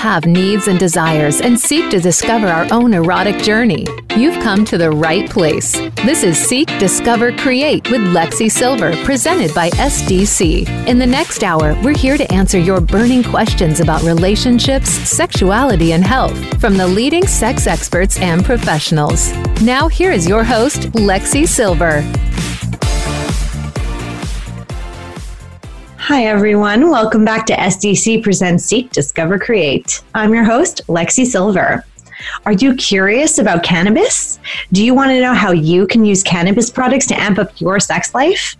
[0.00, 3.86] have needs and desires and seek to discover our own erotic journey,
[4.16, 5.72] you've come to the right place.
[6.06, 10.86] This is Seek, Discover, Create with Lexi Sylver, presented by SDC.
[10.86, 16.02] In the next hour, we're here to answer your burning questions about relationships, sexuality, and
[16.02, 19.34] health from the leading sex experts and professionals.
[19.60, 22.02] Now, here is your host, Lexi Sylver.
[26.12, 26.90] Hi, everyone.
[26.90, 30.02] Welcome back to SDC Presents Seek, Discover, Create.
[30.12, 31.84] I'm your host, Lexi Sylver.
[32.44, 34.40] Are you curious about cannabis?
[34.72, 37.78] Do you want to know how you can use cannabis products to amp up your
[37.78, 38.56] sex life?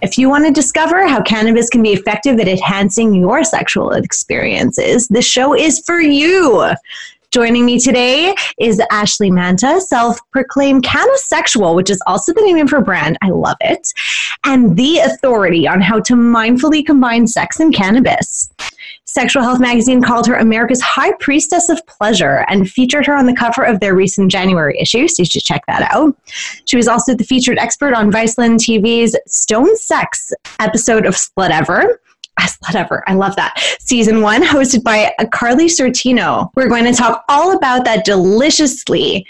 [0.00, 5.06] If you want to discover how cannabis can be effective at enhancing your sexual experiences,
[5.06, 6.70] the show is for you.
[7.34, 12.70] Joining me today is Ashley Manta, self proclaimed CannaSexual, which is also the name of
[12.70, 13.18] her brand.
[13.22, 13.92] I love it.
[14.44, 18.48] And the authority on how to mindfully combine sex and cannabis.
[19.04, 23.34] Sexual Health magazine called her America's High Priestess of Pleasure and featured her on the
[23.34, 26.16] cover of their recent January issue, so you should check that out.
[26.66, 31.96] She was also the featured expert on Viceland TV's Stone Sex episode of Slutever
[32.66, 33.04] whatever.
[33.06, 33.54] I love that.
[33.80, 36.50] Season one, hosted by uh, Karley Sciortino.
[36.54, 39.26] We're going to talk all about that deliciously,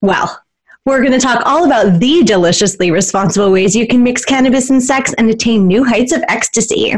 [0.00, 0.43] well,
[0.86, 4.82] we're going to talk all about the deliciously responsible ways you can mix cannabis and
[4.82, 6.94] sex and attain new heights of ecstasy.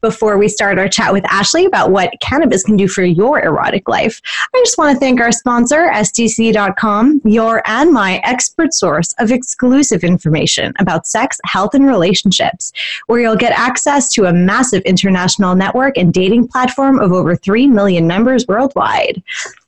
[0.00, 3.90] Before we start our chat with Ashley about what cannabis can do for your erotic
[3.90, 4.22] life,
[4.54, 10.02] I just want to thank our sponsor, SDC.com, your and my expert source of exclusive
[10.02, 12.72] information about sex, health, and relationships,
[13.06, 17.66] where you'll get access to a massive international network and dating platform of over 3
[17.66, 19.22] million members worldwide.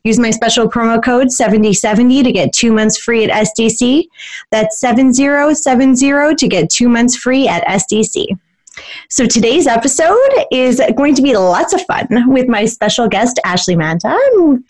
[0.09, 4.07] Use my special promo code 7070 to get two months free at SDC.
[4.51, 8.29] That's 7070 to get two months free at SDC.
[9.11, 10.17] So today's episode
[10.51, 14.17] is going to be lots of fun with my special guest, Ashley Manta,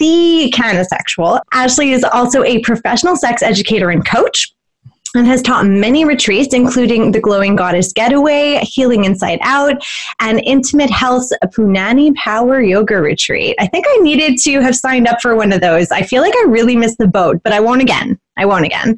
[0.01, 1.39] the CannaSexual.
[1.53, 4.53] Ashley is also a professional sex educator and coach
[5.15, 9.83] and has taught many retreats, including the Glowing Goddess Getaway, Healing Inside Out,
[10.21, 13.57] and Intimate Health's Punani Power Yoga Retreat.
[13.59, 15.91] I think I needed to have signed up for one of those.
[15.91, 18.19] I feel like I really missed the boat, but I won't again.
[18.39, 18.97] I won't again.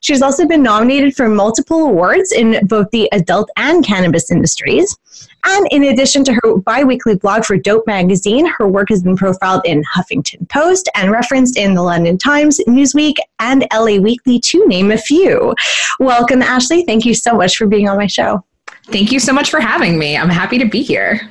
[0.00, 4.96] She's also been nominated for multiple awards in both the adult and cannabis industries.
[5.44, 9.62] And in addition to her biweekly blog for Dope Magazine, her work has been profiled
[9.64, 14.90] in Huffington Post and referenced in the London Times, Newsweek, and LA Weekly, to name
[14.90, 15.54] a few.
[15.98, 16.84] Welcome, Ashley.
[16.84, 18.44] Thank you so much for being on my show.
[18.86, 20.16] Thank you so much for having me.
[20.16, 21.30] I'm happy to be here.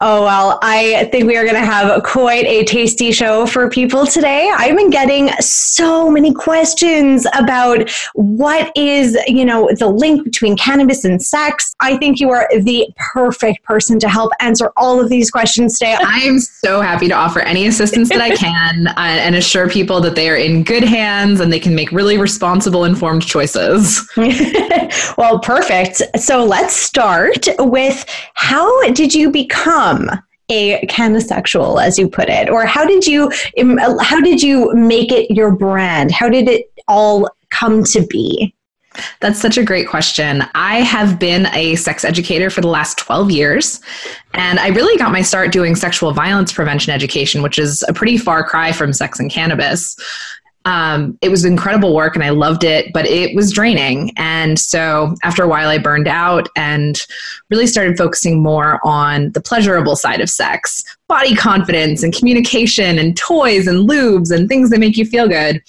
[0.00, 4.06] Oh, well, I think we are going to have quite a tasty show for people
[4.06, 4.50] today.
[4.54, 11.04] I've been getting so many questions about what is, you know, the link between cannabis
[11.04, 11.74] and sex.
[11.80, 15.96] I think you are the perfect person to help answer all of these questions today.
[16.00, 20.14] I'm so happy to offer any assistance that I can uh, and assure people that
[20.14, 24.08] they are in good hands and they can make really responsible, informed choices.
[25.18, 26.02] well, perfect.
[26.18, 30.10] So let's start with how did you become become
[30.50, 32.48] a CannaSexual as you put it?
[32.48, 33.30] Or how did you
[34.00, 36.10] how did you make it your brand?
[36.10, 38.54] How did it all come to be?
[39.20, 40.42] That's such a great question.
[40.54, 43.80] I have been a sex educator for the last 12 years,
[44.34, 48.16] and I really got my start doing sexual violence prevention education, which is a pretty
[48.16, 49.94] far cry from sex and cannabis
[50.64, 54.12] um, it was incredible work and I loved it, but it was draining.
[54.16, 57.00] And so after a while, I burned out and
[57.50, 63.16] really started focusing more on the pleasurable side of sex body confidence and communication and
[63.16, 65.62] toys and lubes and things that make you feel good.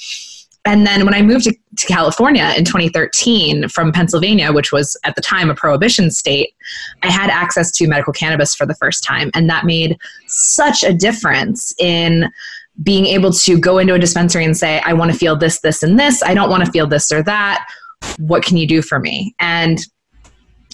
[0.66, 5.16] And then when I moved to, to, California in 2013 from Pennsylvania, which was at
[5.16, 6.54] the time a prohibition state,
[7.02, 9.32] I had access to medical cannabis for the first time.
[9.34, 12.30] And that made such a difference in
[12.84, 15.84] being able to go into a dispensary and say, I want to feel this, this,
[15.84, 16.24] and this.
[16.24, 17.68] I don't want to feel this or that.
[18.18, 19.36] What can you do for me?
[19.40, 19.80] And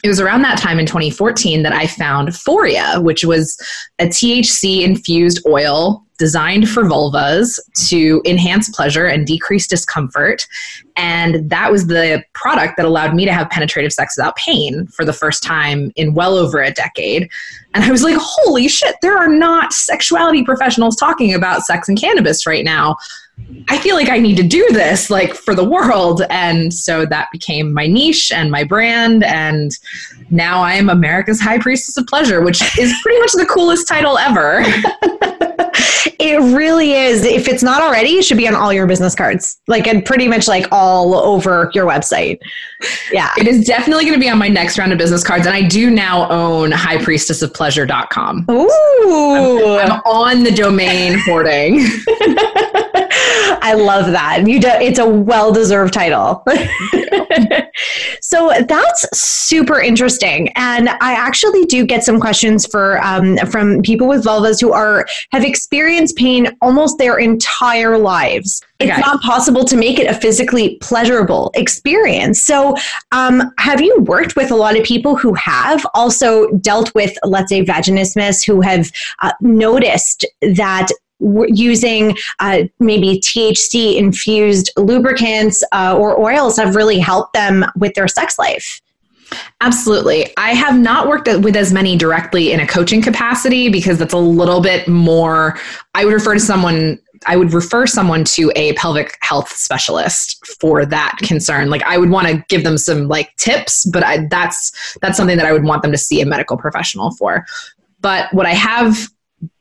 [0.03, 3.59] it was around that time in 2014 that I found Foria, which was
[3.97, 7.59] a THC infused oil designed for vulvas
[7.89, 10.47] to enhance pleasure and decrease discomfort.
[10.95, 15.03] And that was the product that allowed me to have penetrative sex without pain for
[15.03, 17.29] the first time in well over a decade.
[17.73, 22.00] And I was like, holy shit, there are not sexuality professionals talking about sex and
[22.00, 22.95] cannabis right now.
[23.67, 26.21] I feel like I need to do this like for the world.
[26.29, 29.23] And so that became my niche and my brand.
[29.23, 29.71] And
[30.29, 34.17] now I am America's High Priestess of Pleasure, which is pretty much the coolest title
[34.17, 34.61] ever.
[36.19, 37.23] it really is.
[37.23, 40.27] If it's not already, it should be on all your business cards, like and pretty
[40.27, 42.39] much like all over your website.
[43.11, 43.31] Yeah.
[43.37, 45.45] It is definitely going to be on my next round of business cards.
[45.45, 48.45] And I do now own highpriestessofpleasure.com.
[48.49, 49.77] Ooh.
[49.79, 51.85] I'm, I'm on the domain hoarding.
[52.95, 54.47] I love that.
[54.47, 56.44] You do, it's a well-deserved title.
[58.21, 64.07] so that's super interesting, and I actually do get some questions for um, from people
[64.07, 68.62] with vulvas who are have experienced pain almost their entire lives.
[68.80, 69.01] It's okay.
[69.01, 72.42] not possible to make it a physically pleasurable experience.
[72.42, 72.75] So,
[73.12, 77.50] um, have you worked with a lot of people who have also dealt with, let's
[77.50, 80.89] say, vaginismus, who have uh, noticed that
[81.19, 88.07] using uh, maybe THC infused lubricants uh, or oils have really helped them with their
[88.07, 88.81] sex life.
[89.62, 90.31] Absolutely.
[90.38, 94.17] I have not worked with as many directly in a coaching capacity because that's a
[94.17, 95.59] little bit more.
[95.94, 100.85] I would refer to someone I would refer someone to a pelvic health specialist for
[100.85, 101.69] that concern.
[101.69, 105.38] Like I would want to give them some like tips, but I, that's that's something
[105.38, 107.45] that I would want them to see a medical professional for.
[108.01, 109.09] But what I have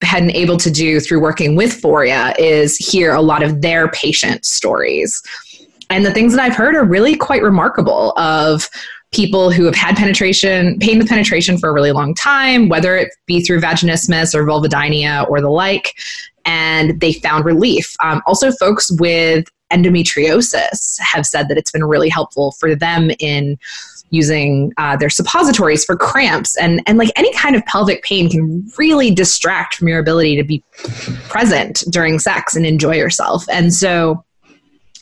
[0.00, 4.44] been able to do through working with Foria is hear a lot of their patient
[4.44, 5.22] stories.
[5.90, 8.68] And the things that I've heard are really quite remarkable of
[9.12, 13.14] people who have had penetration, pain with penetration for a really long time, whether it
[13.26, 15.94] be through vaginismus or vulvodynia or the like,
[16.44, 17.94] and they found relief.
[18.02, 23.58] Um, also, folks with endometriosis have said that it's been really helpful for them in
[24.10, 26.56] using uh, their suppositories for cramps.
[26.56, 30.44] And and like any kind of pelvic pain can really distract from your ability to
[30.44, 30.62] be
[31.28, 33.44] present during sex and enjoy yourself.
[33.50, 34.24] And so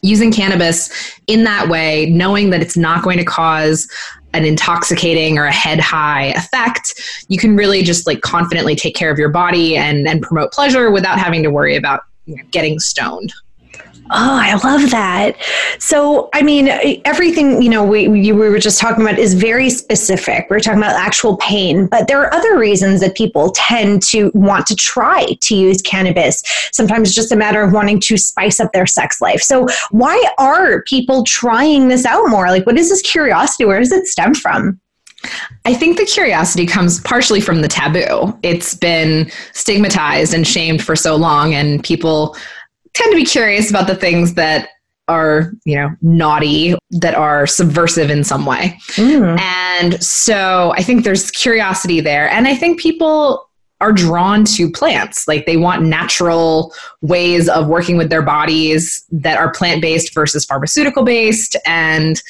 [0.03, 0.91] using cannabis
[1.29, 3.89] in that way knowing that it's not going to cause
[4.35, 9.13] an intoxicating or a head high effect you can really just like confidently take care
[9.13, 12.81] of your body and and promote pleasure without having to worry about you know, getting
[12.81, 13.33] stoned
[14.11, 15.37] Oh, I love that.
[15.79, 16.69] So, I mean,
[17.05, 20.49] everything, you know, we, we were just talking about is very specific.
[20.51, 24.67] We're talking about actual pain, but there are other reasons that people tend to want
[24.67, 26.43] to try to use cannabis.
[26.73, 29.41] Sometimes it's just a matter of wanting to spice up their sex life.
[29.41, 32.49] So, why are people trying this out more?
[32.49, 33.65] Like, what is this curiosity?
[33.65, 34.81] Where does it stem from?
[35.65, 38.37] I think the curiosity comes partially from the taboo.
[38.43, 42.37] It's been stigmatized and shamed for so long, and people
[42.95, 44.69] tend to be curious about the things that
[45.09, 48.79] are you know naughty that are subversive in some way.
[48.93, 49.39] Mm.
[49.41, 52.31] and so i think there's curiosity there.
[52.31, 53.49] And i think people
[53.81, 55.27] are drawn to plants.
[55.27, 61.03] Like they want natural ways of working with their bodies that are plant-based versus pharmaceutical
[61.03, 62.23] based and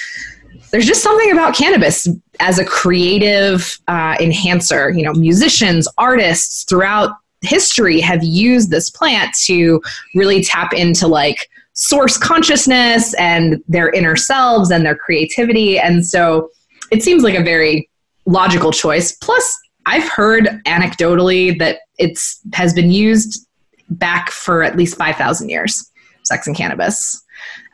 [0.71, 2.09] there's just something about cannabis
[2.41, 4.91] as a creative uh, enhancer.
[4.91, 7.11] You know musicians artists throughout
[7.43, 9.83] history have used this plant to
[10.15, 15.79] really tap into like source consciousness and their inner selves and their creativity.
[15.79, 16.51] And so
[16.91, 17.89] it seems like a very
[18.27, 19.13] logical choice.
[19.13, 23.47] Plus, I've heard anecdotally that it's has been used
[23.89, 25.91] back for at least 5,000 years,
[26.25, 27.23] sex and cannabis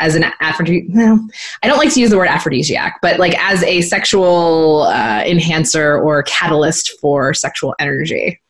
[0.00, 0.94] as an aphrodisiac.
[0.94, 1.28] Well,
[1.62, 5.98] I don't like to use the word aphrodisiac, but like as a sexual uh, enhancer
[5.98, 8.40] or catalyst for sexual energy.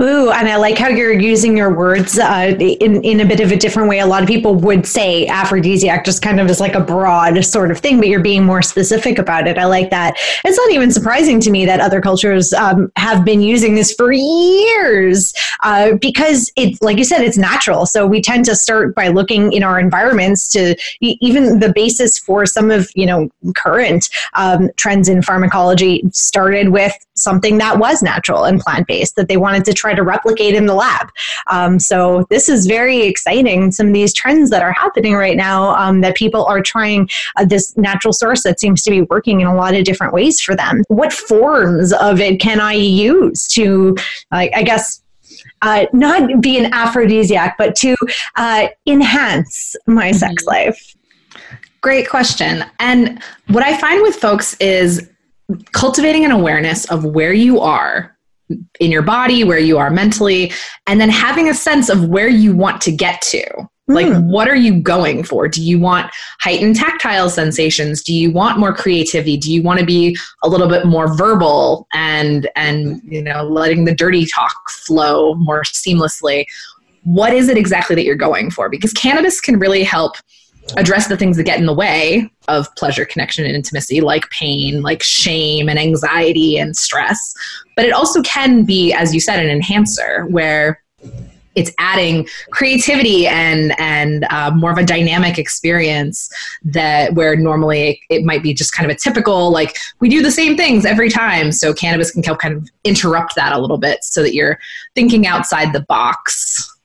[0.00, 3.50] Ooh, and I like how you're using your words uh, in in a bit of
[3.50, 3.98] a different way.
[4.00, 7.70] A lot of people would say aphrodisiac just kind of as like a broad sort
[7.70, 9.58] of thing, but you're being more specific about it.
[9.58, 10.16] I like that.
[10.44, 14.12] It's not even surprising to me that other cultures um, have been using this for
[14.12, 17.86] years uh, because it's like you said, it's natural.
[17.86, 22.44] So we tend to start by looking in our environments to even the basis for
[22.44, 28.44] some of you know current um, trends in pharmacology started with something that was natural
[28.44, 31.08] and plant based that they wanted to try to replicate in the lab.
[31.48, 33.72] Um, so this is very exciting.
[33.72, 37.44] Some of these trends that are happening right now um, that people are trying uh,
[37.44, 40.54] this natural source that seems to be working in a lot of different ways for
[40.54, 40.82] them.
[40.88, 43.96] What forms of it can I use to,
[44.32, 45.02] uh, I guess,
[45.62, 47.96] uh, not be an aphrodisiac, but to
[48.36, 50.18] uh, enhance my mm-hmm.
[50.18, 50.94] sex life?
[51.80, 52.64] Great question.
[52.78, 55.08] And what I find with folks is
[55.72, 58.16] cultivating an awareness of where you are
[58.80, 60.52] in your body, where you are mentally,
[60.86, 63.44] and then having a sense of where you want to get to.
[63.88, 64.24] Like, mm.
[64.24, 65.46] what are you going for?
[65.46, 66.10] Do you want
[66.40, 68.02] heightened tactile sensations?
[68.02, 69.36] Do you want more creativity?
[69.36, 73.84] Do you want to be a little bit more verbal and and you know letting
[73.84, 76.46] the dirty talk flow more seamlessly?
[77.04, 78.68] What is it exactly that you're going for?
[78.68, 80.16] Because cannabis can really help
[80.76, 84.82] address the things that get in the way of pleasure, connection, and intimacy, like pain,
[84.82, 87.34] like shame and anxiety and stress.
[87.76, 90.82] But it also can be, as you said, an enhancer where
[91.56, 96.30] it's adding creativity and and uh, more of a dynamic experience
[96.62, 100.30] that where normally it might be just kind of a typical like we do the
[100.30, 104.04] same things every time so cannabis can help kind of interrupt that a little bit
[104.04, 104.58] so that you're
[104.94, 106.75] thinking outside the box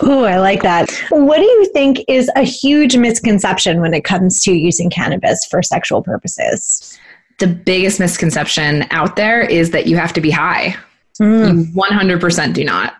[0.00, 0.90] Oh, I like that.
[1.10, 5.62] What do you think is a huge misconception when it comes to using cannabis for
[5.62, 6.98] sexual purposes?
[7.38, 10.76] The biggest misconception out there is that you have to be high.
[11.20, 11.66] Mm.
[11.66, 12.94] You 100% do not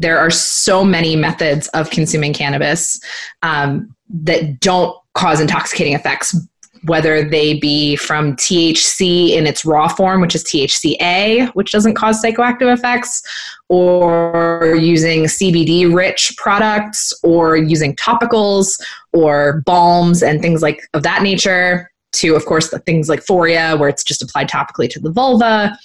[0.00, 3.00] there are so many methods of consuming cannabis
[3.42, 6.36] um, that don't cause intoxicating effects
[6.84, 12.22] whether they be from THC in its raw form, which is THCA, which doesn't cause
[12.22, 13.22] psychoactive effects,
[13.68, 18.80] or using CBD rich products, or using topicals
[19.12, 23.88] or balms and things like of that nature, to of course things like Foria, where
[23.88, 25.78] it's just applied topically to the vulva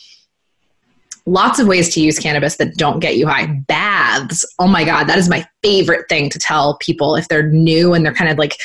[1.25, 3.45] lots of ways to use cannabis that don't get you high.
[3.45, 4.45] Baths.
[4.59, 8.05] Oh my God, that is my favorite thing to tell people if they're new and
[8.05, 8.57] they're kind of like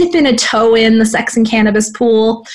[0.00, 2.46] dipping a toe in the sex and cannabis pool.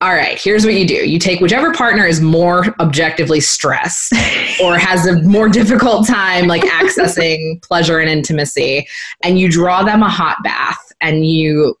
[0.00, 0.94] All right, here's what you do.
[0.94, 4.12] You take whichever partner is more objectively stressed
[4.62, 8.86] or has a more difficult time like accessing pleasure and intimacy,
[9.22, 11.78] and you draw them a hot bath and you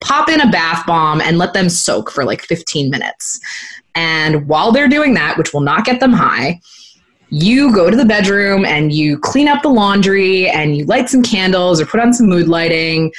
[0.00, 3.38] pop in a bath bomb and let them soak for like 15 minutes.
[3.94, 6.60] And while they're doing that, which will not get them high,
[7.28, 11.22] you go to the bedroom and you clean up the laundry and you light some
[11.22, 13.12] candles or put on some mood lighting,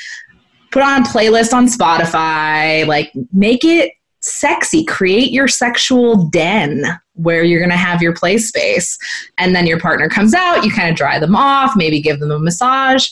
[0.72, 4.86] put on a playlist on Spotify, like make it sexy.
[4.86, 6.84] Create your sexual den
[7.16, 8.98] where you're going to have your play space.
[9.38, 12.32] And then your partner comes out, you kind of dry them off, maybe give them
[12.32, 13.10] a massage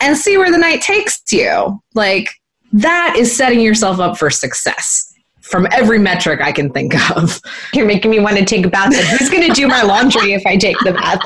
[0.00, 1.80] and see where the night takes you.
[1.94, 2.28] Like
[2.72, 7.40] that is setting yourself up for success from every metric I can think of.
[7.72, 8.94] You're making me want to take a bath.
[8.94, 11.20] Who's going to do my laundry if I take the bath?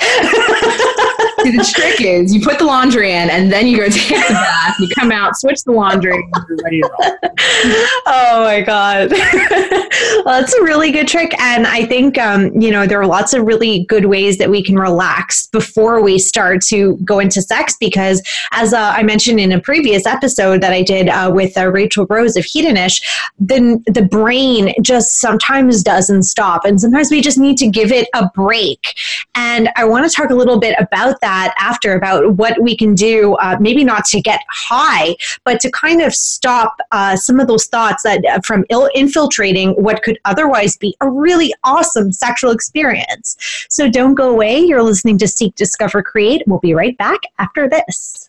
[1.48, 4.34] See, the trick is you put the laundry in and then you go take the
[4.34, 4.78] bath.
[4.78, 7.30] You come out, switch the laundry, and you're ready to.
[8.06, 9.10] Oh my god,
[10.24, 13.32] well, that's a really good trick, and I think um, you know there are lots
[13.32, 17.76] of really good ways that we can relax before we start to go into sex.
[17.78, 21.68] Because as uh, I mentioned in a previous episode that I did uh, with uh,
[21.68, 23.02] Rachel Rose of Hedonish,
[23.38, 28.08] then the brain just sometimes doesn't stop, and sometimes we just need to give it
[28.14, 28.94] a break.
[29.34, 32.76] And I want to talk a little bit about that that after about what we
[32.76, 35.14] can do, uh, maybe not to get high,
[35.44, 39.70] but to kind of stop uh, some of those thoughts that uh, from Ill- infiltrating
[39.82, 43.36] what could otherwise be a really awesome sexual experience.
[43.68, 44.58] So don't go away.
[44.58, 46.42] You're listening to Seek, Discover, Create.
[46.46, 48.27] We'll be right back after this.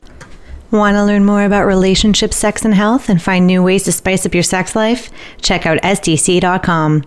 [0.72, 4.24] Want to learn more about relationships, sex, and health and find new ways to spice
[4.28, 5.10] up your sex life?
[5.42, 7.06] Check out SDC.com.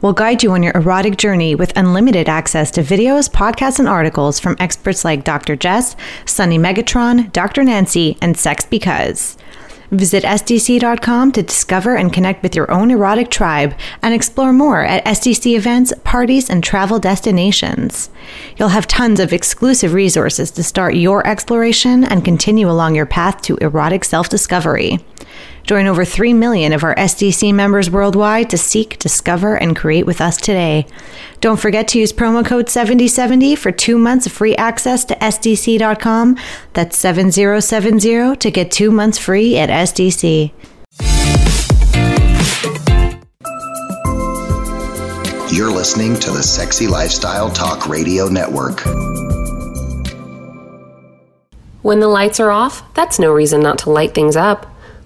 [0.00, 4.38] We'll guide you on your erotic journey with unlimited access to videos, podcasts, and articles
[4.38, 5.56] from experts like Dr.
[5.56, 7.64] Jess, Sunny Megatron, Dr.
[7.64, 9.36] Nancy, and Sex Because.
[9.90, 15.04] Visit SDC.com to discover and connect with your own erotic tribe and explore more at
[15.04, 18.08] SDC events, parties, and travel destinations.
[18.56, 23.42] You'll have tons of exclusive resources to start your exploration and continue along your path
[23.42, 24.98] to erotic self discovery.
[25.70, 30.20] Join over 3 million of our SDC members worldwide to seek, discover, and create with
[30.20, 30.84] us today.
[31.40, 36.36] Don't forget to use promo code 7070 for two months of free access to SDC.com.
[36.72, 40.50] That's 7070 to get two months free at SDC.
[45.52, 48.80] You're listening to the Sexy Lifestyle Talk Radio Network.
[51.82, 54.66] When the lights are off, that's no reason not to light things up.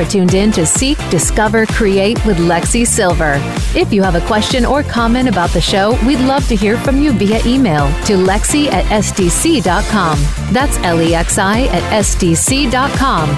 [0.00, 3.34] Are tuned in to Seek, Discover, Create with Lexi Sylver.
[3.76, 7.02] If you have a question or comment about the show, we'd love to hear from
[7.02, 10.18] you via email to lexi at sdc.com.
[10.54, 13.28] That's L E X I at sdc.com.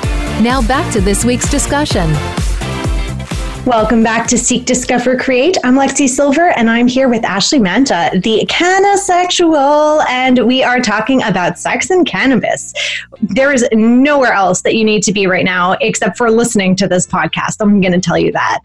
[0.40, 2.12] Now back to this week's discussion.
[3.66, 5.56] Welcome back to Seek, Discover, Create.
[5.62, 11.22] I'm Lexi Sylver, and I'm here with Ashley Manta, the CannaSexual, and we are talking
[11.22, 12.74] about sex and cannabis.
[13.20, 16.88] There is nowhere else that you need to be right now except for listening to
[16.88, 17.58] this podcast.
[17.60, 18.62] I'm going to tell you that.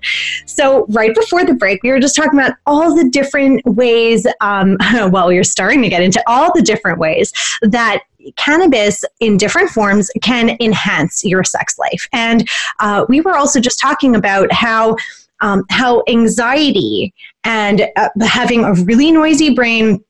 [0.48, 4.78] So, right before the break, we were just talking about all the different ways, um,
[5.12, 8.02] well, we were starting to get into all the different ways that
[8.36, 12.08] cannabis in different forms can enhance your sex life.
[12.14, 12.48] And
[12.80, 14.96] uh, we were also just talking about how.
[15.40, 20.04] Um, how anxiety and uh, having a really noisy brain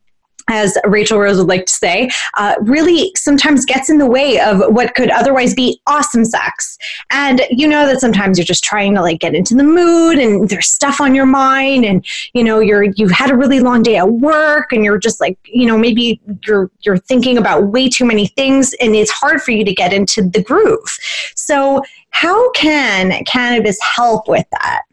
[0.50, 4.60] as Rachel Rose would like to say, uh, really sometimes gets in the way of
[4.74, 6.78] what could otherwise be awesome sex.
[7.12, 10.50] And you know that sometimes you're just trying to like get into the mood and
[10.50, 13.98] there's stuff on your mind and you know you're you've had a really long day
[13.98, 18.06] at work and you're just like, you know, maybe you're you're thinking about way too
[18.06, 20.98] many things and it's hard for you to get into the groove.
[21.36, 24.84] So, how can cannabis help with that?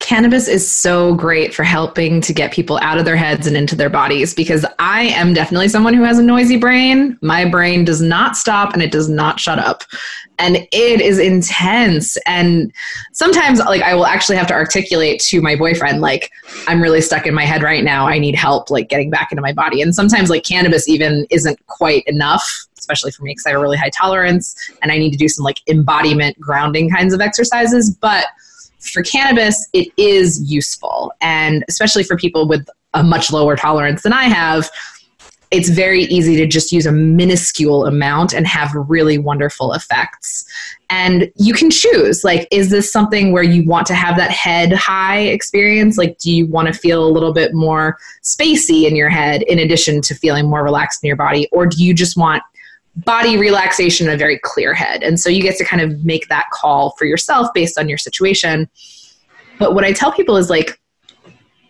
[0.00, 3.76] Cannabis is so great for helping to get people out of their heads and into
[3.76, 7.18] their bodies because I am definitely someone who has a noisy brain.
[7.20, 9.84] My brain does not stop and it does not shut up.
[10.38, 12.16] And it is intense.
[12.26, 12.72] And
[13.12, 16.30] sometimes, like, I will actually have to articulate to my boyfriend, like,
[16.66, 18.08] I'm really stuck in my head right now.
[18.08, 19.82] I need help, like, getting back into my body.
[19.82, 23.62] And sometimes, like, cannabis even isn't quite enough especially for me because I have a
[23.62, 27.94] really high tolerance and I need to do some like embodiment grounding kinds of exercises.
[27.94, 28.24] But
[28.80, 31.12] for cannabis, it is useful.
[31.20, 34.68] And especially for people with a much lower tolerance than I have,
[35.50, 40.44] it's very easy to just use a minuscule amount and have really wonderful effects.
[40.90, 44.72] And you can choose like, is this something where you want to have that head
[44.72, 45.98] high experience?
[45.98, 49.58] Like, do you want to feel a little bit more spacey in your head in
[49.58, 51.48] addition to feeling more relaxed in your body?
[51.50, 52.44] Or do you just want
[52.96, 55.02] body relaxation in a very clear head.
[55.02, 57.98] And so you get to kind of make that call for yourself based on your
[57.98, 58.68] situation.
[59.58, 60.80] But what I tell people is like,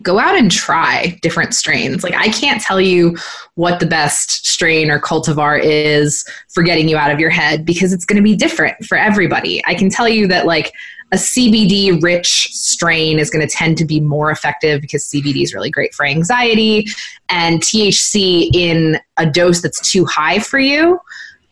[0.02, 2.02] go out and try different strains.
[2.02, 3.18] Like, I can't tell you
[3.54, 7.92] what the best strain or cultivar is for getting you out of your head because
[7.92, 9.62] it's going to be different for everybody.
[9.66, 10.72] I can tell you that, like,
[11.12, 15.54] a CBD rich strain is going to tend to be more effective because CBD is
[15.54, 16.86] really great for anxiety,
[17.28, 21.00] and THC in a dose that's too high for you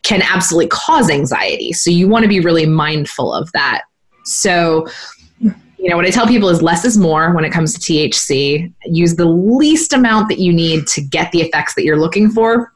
[0.03, 1.73] can absolutely cause anxiety.
[1.73, 3.83] So you want to be really mindful of that.
[4.23, 4.87] So,
[5.41, 8.71] you know, what I tell people is less is more when it comes to THC.
[8.85, 12.73] Use the least amount that you need to get the effects that you're looking for,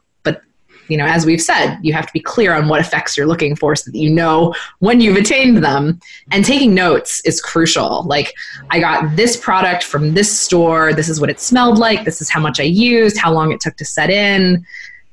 [0.88, 3.56] you know, as we've said, you have to be clear on what effects you're looking
[3.56, 6.00] for so that you know when you've attained them.
[6.30, 8.04] And taking notes is crucial.
[8.04, 8.34] Like,
[8.70, 10.92] I got this product from this store.
[10.92, 12.04] This is what it smelled like.
[12.04, 14.64] This is how much I used, how long it took to set in.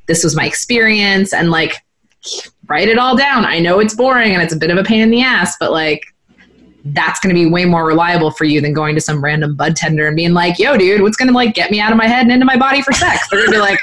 [0.07, 1.34] This was my experience.
[1.34, 1.75] And like,
[2.67, 3.45] write it all down.
[3.45, 5.71] I know it's boring and it's a bit of a pain in the ass, but
[5.71, 6.03] like,
[6.84, 9.75] that's going to be way more reliable for you than going to some random bud
[9.75, 12.07] tender and being like, yo, dude, what's going to like get me out of my
[12.07, 13.29] head and into my body for sex?
[13.29, 13.79] They're going to be like,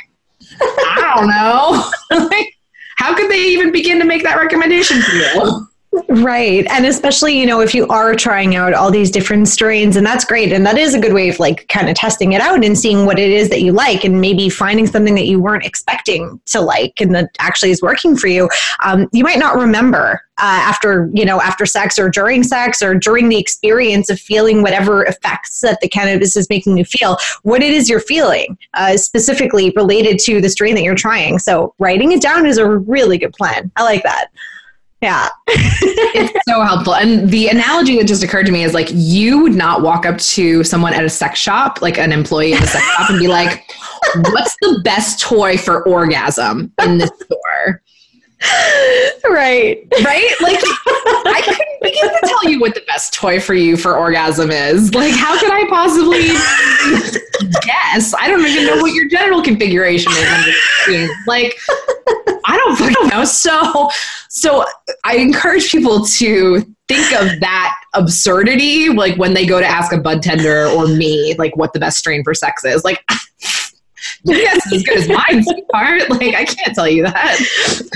[0.60, 2.38] I don't know.
[2.96, 5.67] How could they even begin to make that recommendation for you?
[6.08, 6.66] Right.
[6.70, 10.24] And especially, you know, if you are trying out all these different strains, and that's
[10.24, 10.52] great.
[10.52, 13.06] And that is a good way of like kind of testing it out and seeing
[13.06, 16.60] what it is that you like and maybe finding something that you weren't expecting to
[16.60, 18.48] like and that actually is working for you.
[18.84, 22.94] Um, you might not remember uh, after, you know, after sex or during sex or
[22.94, 27.62] during the experience of feeling whatever effects that the cannabis is making you feel, what
[27.62, 31.38] it is you're feeling uh, specifically related to the strain that you're trying.
[31.38, 33.70] So writing it down is a really good plan.
[33.76, 34.28] I like that.
[35.00, 35.28] Yeah.
[35.46, 36.94] it's so helpful.
[36.94, 40.18] And the analogy that just occurred to me is like you would not walk up
[40.18, 43.28] to someone at a sex shop, like an employee at a sex shop, and be
[43.28, 43.64] like,
[44.32, 47.82] what's the best toy for orgasm in this store?
[49.28, 49.86] Right.
[50.04, 50.30] Right?
[50.40, 50.58] Like
[51.26, 54.94] I couldn't begin to tell you what the best toy for you for orgasm is.
[54.94, 56.28] Like how could I possibly
[57.62, 58.14] guess?
[58.14, 60.12] I don't even know what your general configuration
[60.88, 61.10] is.
[61.26, 61.58] Like
[62.48, 63.24] I don't fucking know.
[63.24, 63.90] So
[64.28, 64.64] so
[65.04, 69.98] I encourage people to think of that absurdity like when they go to ask a
[69.98, 72.84] bud tender or me like what the best strain for sex is.
[72.84, 73.04] Like
[74.28, 76.10] Yes, as good as mine, sweetheart.
[76.10, 77.38] Like I can't tell you that.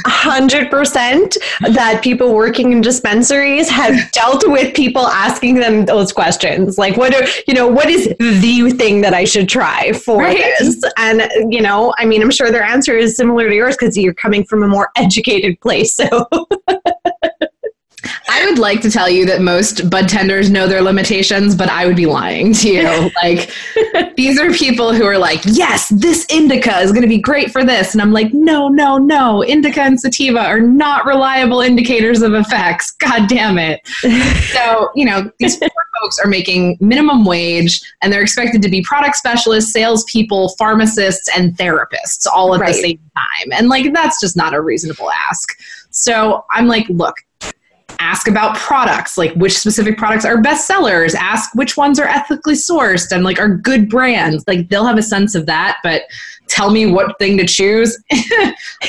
[0.06, 6.78] Hundred percent that people working in dispensaries have dealt with people asking them those questions.
[6.78, 10.54] Like, what are you know, what is the thing that I should try for right.
[10.58, 10.82] this?
[10.98, 14.14] And you know, I mean, I'm sure their answer is similar to yours because you're
[14.14, 15.94] coming from a more educated place.
[15.96, 16.28] So
[18.34, 21.84] I would like to tell you that most bud tenders know their limitations, but I
[21.84, 23.10] would be lying to you.
[23.22, 23.52] like,
[24.16, 27.62] these are people who are like, yes, this indica is going to be great for
[27.62, 27.92] this.
[27.92, 29.44] And I'm like, no, no, no.
[29.44, 32.92] Indica and sativa are not reliable indicators of effects.
[32.92, 33.86] God damn it.
[34.54, 35.68] so, you know, these poor
[36.00, 41.54] folks are making minimum wage and they're expected to be product specialists, salespeople, pharmacists, and
[41.58, 42.68] therapists all at right.
[42.68, 43.52] the same time.
[43.52, 45.50] And like, that's just not a reasonable ask.
[45.90, 47.16] So I'm like, look,
[48.02, 52.54] ask about products like which specific products are best sellers ask which ones are ethically
[52.54, 54.44] sourced and like are good brands.
[54.48, 56.02] Like they'll have a sense of that but
[56.52, 57.98] tell me what thing to choose,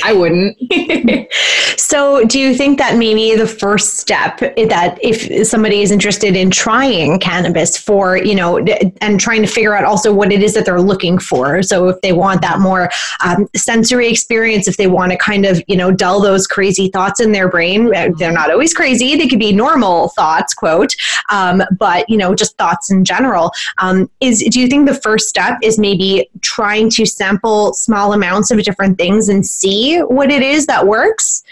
[0.03, 0.57] I wouldn't.
[1.79, 6.51] so, do you think that maybe the first step that if somebody is interested in
[6.51, 8.57] trying cannabis for, you know,
[8.99, 11.63] and trying to figure out also what it is that they're looking for.
[11.63, 12.89] So, if they want that more
[13.23, 17.21] um, sensory experience, if they want to kind of, you know, dull those crazy thoughts
[17.21, 19.15] in their brain, uh, they're not always crazy.
[19.15, 20.95] They could be normal thoughts, quote,
[21.29, 23.51] um, but, you know, just thoughts in general.
[23.77, 28.13] Um, is do you think the first step is maybe trying to sample sample small
[28.13, 31.43] amounts of different things and see what it is that works?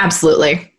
[0.00, 0.72] Absolutely.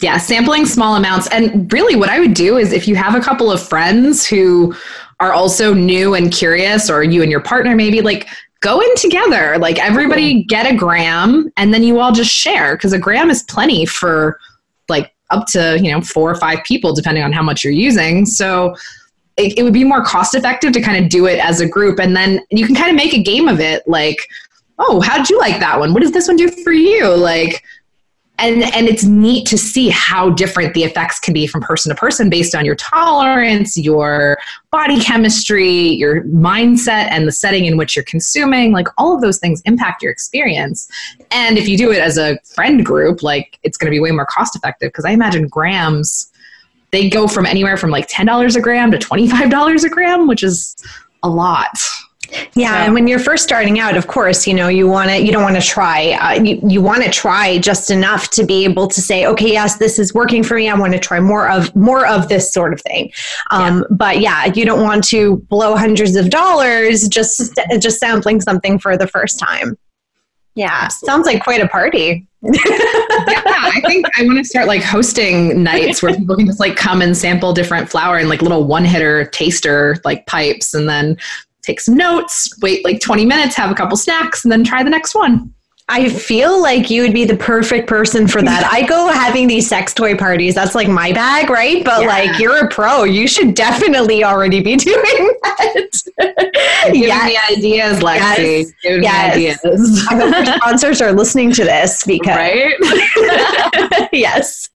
[0.00, 1.28] Yeah, sampling small amounts.
[1.28, 4.74] And really, what I would do is if you have a couple of friends who
[5.18, 8.26] are also new and curious, or you and your partner maybe, like
[8.60, 9.58] go in together.
[9.58, 13.42] Like everybody get a gram and then you all just share because a gram is
[13.42, 14.38] plenty for
[14.88, 18.26] like up to, you know, four or five people, depending on how much you're using.
[18.26, 18.74] So
[19.40, 21.98] it, it would be more cost effective to kind of do it as a group
[21.98, 24.18] and then you can kind of make a game of it like
[24.78, 25.92] oh how'd you like that one?
[25.92, 27.08] What does this one do for you?
[27.08, 27.62] Like
[28.38, 32.00] and and it's neat to see how different the effects can be from person to
[32.00, 34.38] person based on your tolerance your
[34.70, 38.72] body chemistry your mindset and the setting in which you're consuming.
[38.72, 40.88] Like all of those things impact your experience.
[41.30, 44.10] And if you do it as a friend group like it's going to be way
[44.10, 46.30] more cost effective because i imagine grams
[46.92, 50.76] they go from anywhere from like $10 a gram to $25 a gram, which is
[51.22, 51.70] a lot.
[52.54, 52.84] Yeah, so.
[52.84, 55.42] and when you're first starting out, of course, you know you want to you don't
[55.42, 59.00] want to try uh, you, you want to try just enough to be able to
[59.00, 60.68] say, okay, yes, this is working for me.
[60.68, 63.12] I want to try more of more of this sort of thing.
[63.50, 63.82] Um, yeah.
[63.90, 68.96] But yeah, you don't want to blow hundreds of dollars just just sampling something for
[68.96, 69.76] the first time.
[70.60, 71.06] Yeah, Absolutely.
[71.06, 72.26] sounds like quite a party.
[72.42, 76.76] yeah, I think I want to start like hosting nights where people can just like
[76.76, 81.16] come and sample different flower and like little one hitter taster like pipes and then
[81.62, 84.90] take some notes, wait like 20 minutes, have a couple snacks, and then try the
[84.90, 85.54] next one.
[85.90, 88.68] I feel like you would be the perfect person for that.
[88.72, 90.54] I go having these sex toy parties.
[90.54, 91.84] That's like my bag, right?
[91.84, 92.06] But yeah.
[92.06, 93.04] like you're a pro.
[93.04, 96.02] You should definitely already be doing that.
[96.86, 97.26] Give yes.
[97.26, 98.18] me ideas, Lexi.
[98.18, 98.72] Yes.
[98.82, 99.36] Give yes.
[99.36, 100.06] me ideas.
[100.10, 104.08] I hope your sponsors are listening to this because Right?
[104.12, 104.68] yes.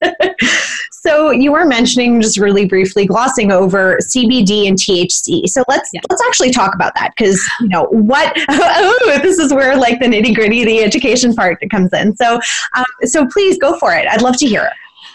[1.06, 5.46] So you were mentioning just really briefly glossing over CBD and THC.
[5.46, 6.00] So let's yeah.
[6.10, 10.06] let's actually talk about that because you know what oh, this is where like the
[10.06, 12.16] nitty gritty, the education part comes in.
[12.16, 12.40] So
[12.74, 14.08] um, so please go for it.
[14.08, 14.72] I'd love to hear it.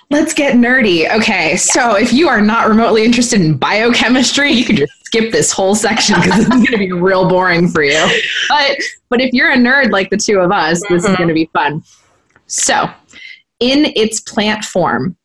[0.09, 1.13] Let's get nerdy.
[1.13, 5.51] Okay, so if you are not remotely interested in biochemistry, you can just skip this
[5.51, 8.21] whole section because it's going to be real boring for you.
[8.47, 8.77] But
[9.09, 10.93] but if you're a nerd like the two of us, mm-hmm.
[10.93, 11.17] this is mm-hmm.
[11.17, 11.83] going to be fun.
[12.47, 12.89] So,
[13.59, 15.17] in its plant form,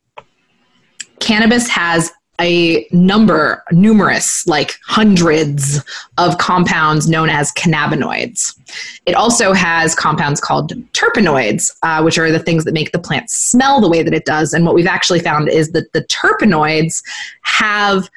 [1.20, 5.82] cannabis has a number, numerous, like hundreds
[6.18, 8.58] of compounds known as cannabinoids.
[9.06, 13.30] It also has compounds called terpenoids, uh, which are the things that make the plant
[13.30, 14.52] smell the way that it does.
[14.52, 17.02] And what we've actually found is that the terpenoids
[17.42, 18.10] have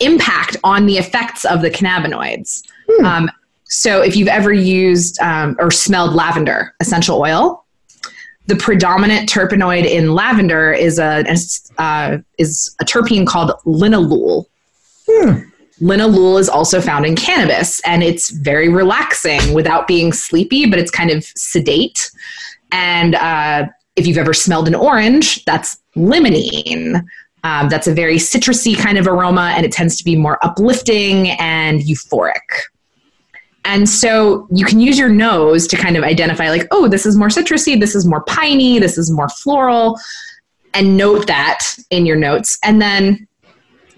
[0.00, 2.62] impact on the effects of the cannabinoids.
[2.90, 3.04] Hmm.
[3.04, 3.30] Um,
[3.64, 7.65] so if you've ever used um, or smelled lavender essential oil,
[8.46, 11.24] the predominant terpenoid in lavender is a
[11.78, 14.46] uh, is a terpene called linalool.
[15.08, 15.48] Hmm.
[15.80, 20.90] Linalool is also found in cannabis, and it's very relaxing without being sleepy, but it's
[20.90, 22.10] kind of sedate.
[22.72, 27.04] And uh, if you've ever smelled an orange, that's limonene.
[27.44, 31.30] Um, that's a very citrusy kind of aroma, and it tends to be more uplifting
[31.32, 32.40] and euphoric.
[33.66, 37.16] And so you can use your nose to kind of identify, like, oh, this is
[37.16, 39.98] more citrusy, this is more piney, this is more floral,
[40.72, 42.56] and note that in your notes.
[42.62, 43.26] And then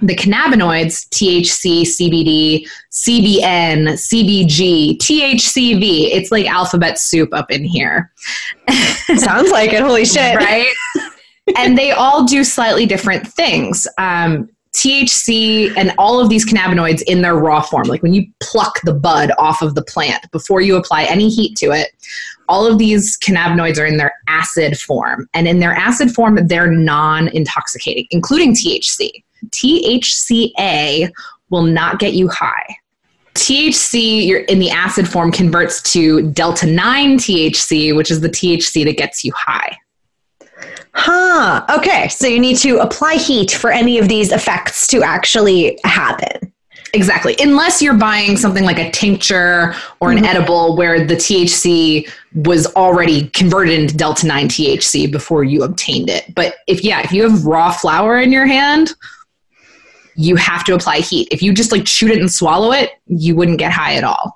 [0.01, 8.11] the cannabinoids, THC, CBD, CBN, CBG, THCV, it's like alphabet soup up in here.
[9.17, 9.83] Sounds like it.
[9.83, 10.35] Holy shit.
[10.37, 10.73] Right?
[11.57, 13.87] and they all do slightly different things.
[13.99, 18.81] Um, THC and all of these cannabinoids in their raw form, like when you pluck
[18.85, 21.89] the bud off of the plant before you apply any heat to it,
[22.49, 25.29] all of these cannabinoids are in their acid form.
[25.35, 29.11] And in their acid form, they're non intoxicating, including THC.
[29.51, 31.11] THCA
[31.51, 32.77] will not get you high.
[33.35, 38.97] THC in the acid form converts to delta 9 THC, which is the THC that
[38.97, 39.77] gets you high.
[40.99, 41.65] Huh.
[41.79, 42.09] Okay.
[42.09, 46.53] So you need to apply heat for any of these effects to actually happen.
[46.93, 47.37] Exactly.
[47.39, 50.25] Unless you're buying something like a tincture or an mm-hmm.
[50.25, 56.35] edible where the THC was already converted into delta 9 THC before you obtained it.
[56.35, 58.95] But if yeah, if you have raw flower in your hand,
[60.17, 61.29] you have to apply heat.
[61.31, 64.35] If you just like shoot it and swallow it, you wouldn't get high at all.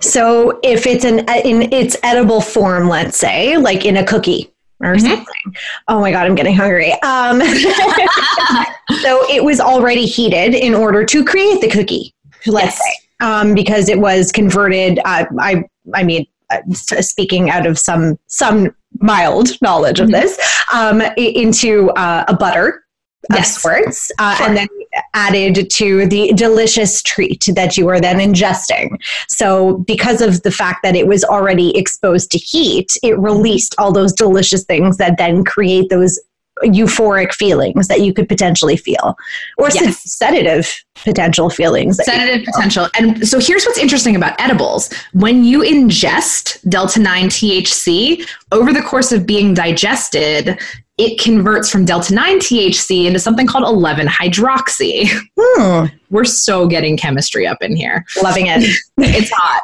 [0.00, 4.94] So if it's an in its edible form, let's say, like in a cookie, or
[4.94, 5.06] mm-hmm.
[5.06, 5.56] something.
[5.88, 6.92] Oh my god, I'm getting hungry.
[7.02, 7.40] Um,
[9.00, 12.14] so it was already heated in order to create the cookie.
[12.46, 12.78] Let's yes.
[12.78, 15.00] say um, because it was converted.
[15.04, 20.20] Uh, I I mean, uh, speaking out of some some mild knowledge of mm-hmm.
[20.20, 20.38] this,
[20.72, 22.85] um, into uh, a butter
[23.30, 23.56] yes.
[23.56, 24.46] of sorts, uh, sure.
[24.46, 24.68] and then
[25.14, 28.96] added to the delicious treat that you are then ingesting.
[29.28, 33.92] So, because of the fact that it was already exposed to heat, it released all
[33.92, 36.18] those delicious things that then create those
[36.64, 39.14] euphoric feelings that you could potentially feel
[39.58, 40.10] or yes.
[40.10, 46.58] sedative potential feelings sedative potential and so here's what's interesting about edibles when you ingest
[46.70, 50.58] delta 9 thc over the course of being digested
[50.98, 55.08] it converts from delta 9 THC into something called 11 hydroxy.
[55.38, 55.86] Hmm.
[56.08, 58.04] We're so getting chemistry up in here.
[58.22, 58.62] Loving it.
[58.98, 59.60] it's hot.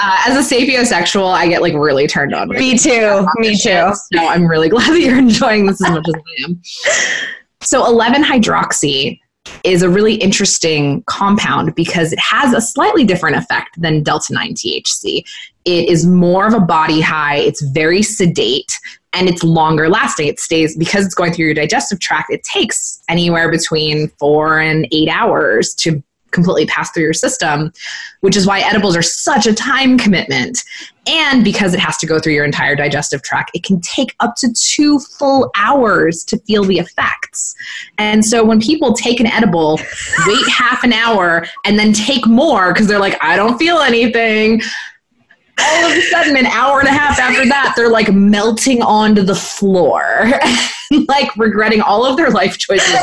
[0.00, 2.48] Uh, as a sapiosexual, I get like really turned on.
[2.48, 3.26] Me too.
[3.36, 3.92] Me too.
[3.94, 6.60] So I'm really glad that you're enjoying this as much as I am.
[7.62, 9.20] So 11 hydroxy
[9.64, 14.54] is a really interesting compound because it has a slightly different effect than delta 9
[14.54, 15.24] THC.
[15.64, 18.72] It is more of a body high, it's very sedate,
[19.12, 20.26] and it's longer lasting.
[20.26, 24.86] It stays because it's going through your digestive tract, it takes anywhere between four and
[24.90, 27.72] eight hours to completely pass through your system,
[28.20, 30.64] which is why edibles are such a time commitment.
[31.06, 34.34] And because it has to go through your entire digestive tract, it can take up
[34.36, 37.54] to two full hours to feel the effects.
[37.98, 39.78] And so when people take an edible,
[40.26, 44.62] wait half an hour, and then take more because they're like, I don't feel anything
[45.58, 49.22] all of a sudden, an hour and a half after that, they're like melting onto
[49.22, 50.30] the floor,
[51.08, 52.94] like regretting all of their life choices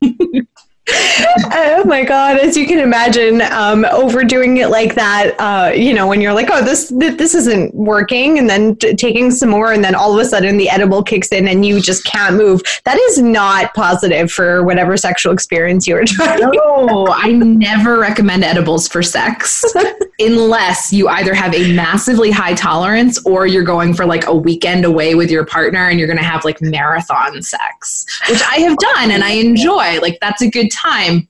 [0.90, 6.06] oh my god as you can imagine um, overdoing it like that uh, you know
[6.06, 9.84] when you're like oh this this isn't working and then t- taking some more and
[9.84, 12.62] then all of a sudden the edible kicks in and you just can't move.
[12.84, 18.44] That is not positive for whatever sexual experience you are trying no i never recommend
[18.44, 19.64] edibles for sex
[20.18, 24.84] unless you either have a massively high tolerance or you're going for like a weekend
[24.84, 28.76] away with your partner and you're going to have like marathon sex which i have
[28.78, 30.00] done and i enjoy.
[30.00, 30.77] Like that's a good time,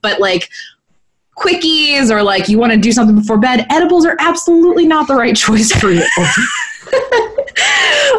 [0.03, 0.49] but like
[1.37, 5.15] quickies or like you want to do something before bed, edibles are absolutely not the
[5.15, 6.07] right choice for you.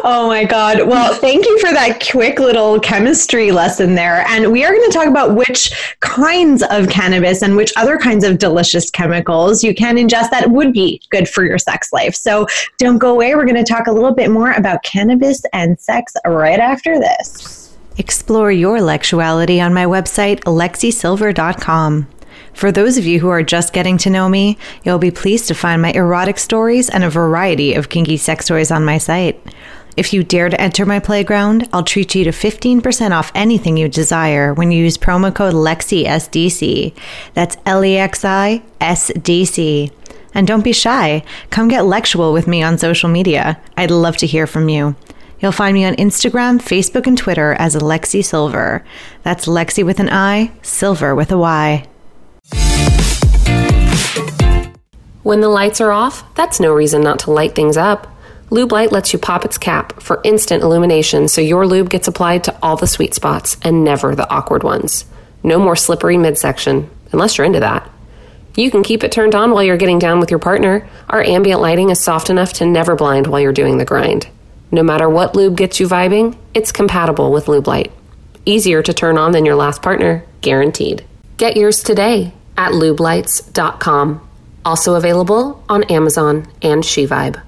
[0.02, 0.86] oh my God.
[0.86, 4.24] Well, thank you for that quick little chemistry lesson there.
[4.28, 8.24] And we are going to talk about which kinds of cannabis and which other kinds
[8.24, 12.14] of delicious chemicals you can ingest that would be good for your sex life.
[12.14, 12.46] So
[12.78, 13.34] don't go away.
[13.34, 17.59] We're going to talk a little bit more about cannabis and sex right after this.
[17.98, 22.08] Explore your sexuality on my website, alexisilver.com.
[22.52, 25.54] For those of you who are just getting to know me, you'll be pleased to
[25.54, 29.40] find my erotic stories and a variety of kinky sex toys on my site.
[29.96, 33.88] If you dare to enter my playground, I'll treat you to 15% off anything you
[33.88, 36.94] desire when you use promo code LEXISDC.
[37.34, 39.90] That's L E X I S D C.
[40.32, 41.24] And don't be shy.
[41.50, 43.60] Come get lectual with me on social media.
[43.76, 44.94] I'd love to hear from you.
[45.40, 48.84] You'll find me on Instagram, Facebook, and Twitter as Lexi Sylver.
[49.22, 51.86] That's Lexi with an I, Sylver with a Y.
[55.22, 58.06] When the lights are off, that's no reason not to light things up.
[58.50, 62.42] Lube Light lets you pop its cap for instant illumination so your lube gets applied
[62.44, 65.04] to all the sweet spots and never the awkward ones.
[65.42, 67.88] No more slippery midsection, unless you're into that.
[68.56, 70.88] You can keep it turned on while you're getting down with your partner.
[71.08, 74.28] Our ambient lighting is soft enough to never blind while you're doing the grind.
[74.72, 77.92] No matter what lube gets you vibing, it's compatible with Lube Light.
[78.44, 81.04] Easier to turn on than your last partner, guaranteed.
[81.36, 84.28] Get yours today at lubelights.com.
[84.64, 87.42] Also available on Amazon and SheVibe.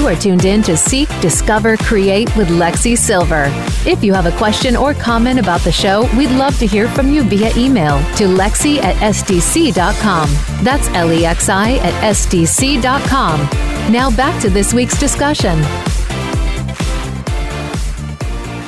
[0.00, 3.44] You are tuned in to Seek, Discover, Create with Lexi Sylver.
[3.84, 7.12] If you have a question or comment about the show, we'd love to hear from
[7.12, 10.30] you via email to lexi at sdc.com.
[10.64, 13.40] That's L E X I at sdc.com.
[13.92, 15.58] Now back to this week's discussion.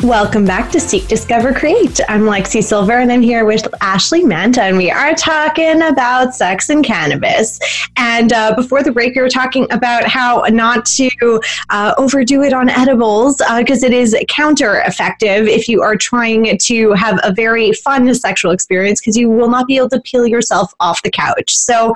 [0.03, 2.01] Welcome back to Seek, Discover, Create.
[2.09, 6.71] I'm Lexi Sylver and I'm here with Ashley Manta, and we are talking about sex
[6.71, 7.61] and cannabis.
[7.97, 12.53] And uh, before the break, we were talking about how not to uh, overdo it
[12.53, 17.33] on edibles because uh, it is counter effective if you are trying to have a
[17.33, 21.13] very fun sexual experience because you will not be able to peel yourself off the
[21.13, 21.57] couch.
[21.57, 21.95] So,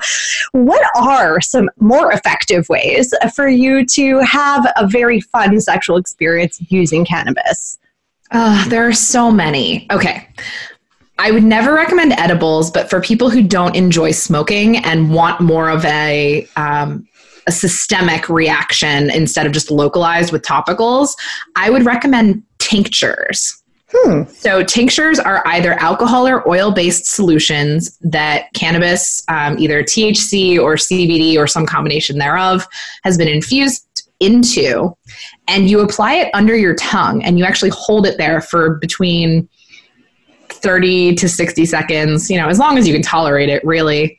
[0.53, 6.61] what are some more effective ways for you to have a very fun sexual experience
[6.69, 7.77] using cannabis?
[8.31, 9.87] Uh, there are so many.
[9.91, 10.27] Okay.
[11.19, 15.69] I would never recommend edibles, but for people who don't enjoy smoking and want more
[15.69, 17.07] of a um,
[17.47, 21.15] a systemic reaction instead of just localized with topicals,
[21.55, 23.63] I would recommend tinctures.
[23.89, 24.23] Hmm.
[24.25, 30.75] So, tinctures are either alcohol or oil based solutions that cannabis, um, either THC or
[30.75, 32.67] CBD or some combination thereof,
[33.05, 34.95] has been infused into
[35.47, 39.47] and you apply it under your tongue and you actually hold it there for between
[40.49, 44.17] 30 to 60 seconds, you know, as long as you can tolerate it, really.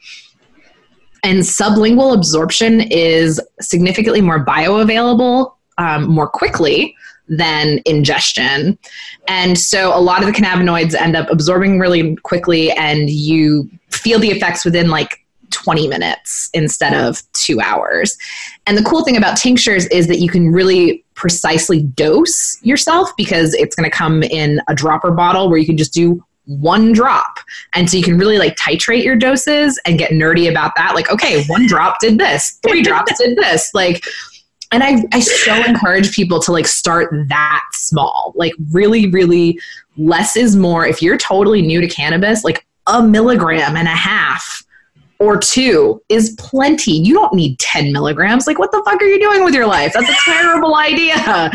[1.25, 6.95] And sublingual absorption is significantly more bioavailable um, more quickly
[7.29, 8.79] than ingestion.
[9.27, 14.19] And so a lot of the cannabinoids end up absorbing really quickly, and you feel
[14.19, 18.17] the effects within like 20 minutes instead of two hours.
[18.67, 23.55] And the cool thing about tinctures is that you can really precisely dose yourself because
[23.55, 27.39] it's going to come in a dropper bottle where you can just do one drop.
[27.75, 30.95] And so you can really like titrate your doses and get nerdy about that.
[30.95, 33.71] Like, okay, one drop did this, three drops did this.
[33.75, 34.03] Like,
[34.73, 38.33] and I, I so encourage people to like start that small.
[38.37, 39.59] Like, really, really
[39.97, 40.87] less is more.
[40.87, 44.58] If you're totally new to cannabis, like a milligram and a half
[45.19, 46.93] or two is plenty.
[46.93, 48.47] You don't need 10 milligrams.
[48.47, 49.93] Like, what the fuck are you doing with your life?
[49.93, 51.51] That's a terrible idea.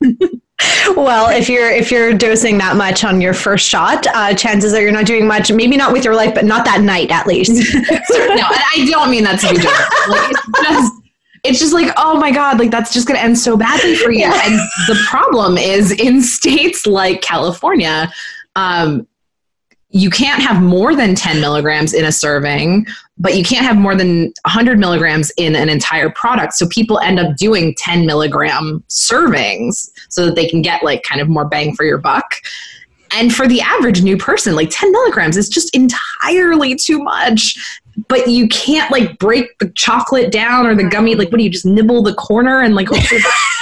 [0.96, 4.80] well, if you're if you're dosing that much on your first shot, uh, chances are
[4.80, 5.50] you're not doing much.
[5.50, 7.50] Maybe not with your life, but not that night at least.
[7.74, 9.56] no, I don't mean that to be.
[10.10, 11.02] Like, it's just
[11.44, 14.12] it's just like, oh my God, like that's just going to end so badly for
[14.12, 14.20] you.
[14.20, 14.40] Yeah.
[14.44, 14.54] And
[14.86, 18.12] the problem is in states like California,
[18.54, 19.06] um,
[19.92, 22.86] you can't have more than 10 milligrams in a serving,
[23.18, 26.54] but you can't have more than 100 milligrams in an entire product.
[26.54, 31.20] So people end up doing 10 milligram servings so that they can get like kind
[31.20, 32.36] of more bang for your buck.
[33.14, 37.58] And for the average new person, like 10 milligrams is just entirely too much.
[38.08, 41.14] But you can't like break the chocolate down or the gummy.
[41.14, 42.88] Like, what do you just nibble the corner and like,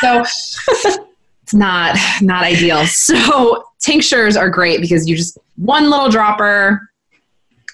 [0.00, 0.22] so
[1.50, 2.86] it's not not ideal.
[2.86, 6.88] So tinctures are great because you just one little dropper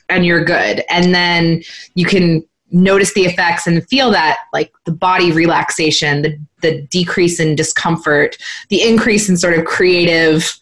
[0.09, 0.83] and you're good.
[0.89, 1.63] And then
[1.95, 7.39] you can notice the effects and feel that like the body relaxation, the the decrease
[7.39, 8.37] in discomfort,
[8.71, 10.59] the increase in sort of creative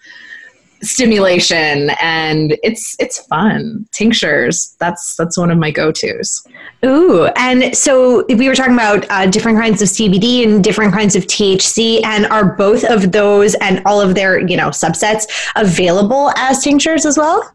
[0.83, 3.87] stimulation and it's it's fun.
[3.93, 6.47] Tinctures that's that's one of my go-to's.
[6.85, 11.17] Ooh and so we were talking about uh, different kinds of cbd and different kinds
[11.17, 15.25] of thc and are both of those and all of their you know subsets
[15.57, 17.51] available as tinctures as well?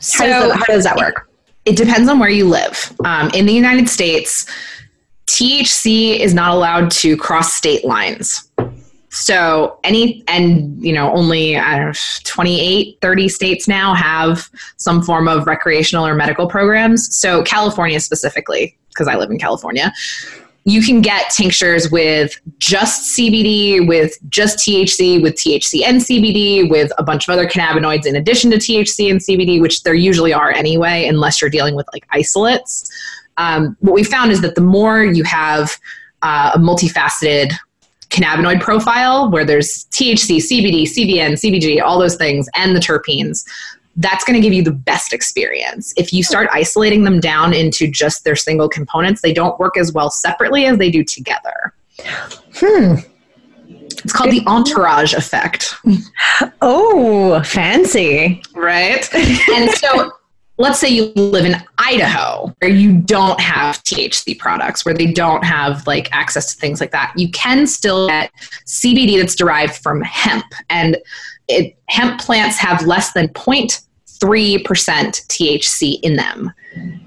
[0.00, 1.28] So how does that, how does that work?
[1.66, 2.92] it, it depends on where you live.
[3.04, 4.46] Um, in the united states
[5.26, 8.49] thc is not allowed to cross state lines
[9.10, 11.92] so any and you know only I don't know,
[12.24, 17.14] 28 30 states now have some form of recreational or medical programs.
[17.14, 19.92] So California specifically because I live in California,
[20.64, 26.92] you can get tinctures with just CBD, with just THC, with THC and CBD, with
[26.98, 30.50] a bunch of other cannabinoids in addition to THC and CBD, which there usually are
[30.50, 32.90] anyway, unless you're dealing with like isolates.
[33.38, 35.76] Um, what we found is that the more you have
[36.22, 37.52] uh, a multifaceted
[38.10, 43.44] cannabinoid profile where there's THC, CBD, CBN, CBG, all those things, and the terpenes,
[43.96, 45.92] that's going to give you the best experience.
[45.96, 49.92] If you start isolating them down into just their single components, they don't work as
[49.92, 51.72] well separately as they do together.
[52.54, 52.96] Hmm.
[54.02, 55.74] It's called the entourage effect.
[56.62, 58.42] Oh, fancy.
[58.54, 59.12] Right?
[59.14, 60.12] and so
[60.60, 65.42] let's say you live in Idaho where you don't have THC products, where they don't
[65.42, 68.30] have like access to things like that, you can still get
[68.66, 70.44] CBD that's derived from hemp.
[70.68, 70.98] And
[71.48, 73.80] it, hemp plants have less than 0.3%
[74.20, 76.52] THC in them.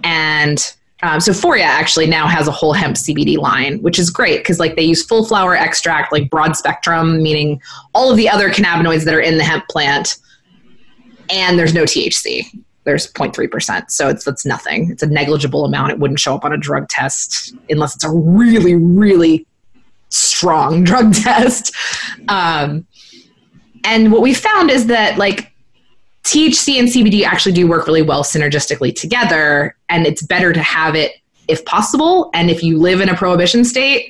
[0.03, 4.39] And um, so Foria actually now has a whole hemp CBD line, which is great
[4.39, 7.61] because like they use full flower extract, like broad spectrum, meaning
[7.93, 10.17] all of the other cannabinoids that are in the hemp plant,
[11.29, 12.47] and there's no THC.
[12.84, 13.89] There's 0.3%.
[13.89, 14.92] So it's that's nothing.
[14.92, 15.92] It's a negligible amount.
[15.92, 19.46] It wouldn't show up on a drug test unless it's a really, really
[20.10, 21.75] strong drug test.
[22.27, 22.86] Um,
[23.84, 25.52] and what we found is that like
[26.23, 30.96] THC and CBD actually do work really well synergistically together, and it's better to have
[30.96, 31.13] it
[31.48, 32.29] if possible.
[32.34, 34.10] And if you live in a prohibition state,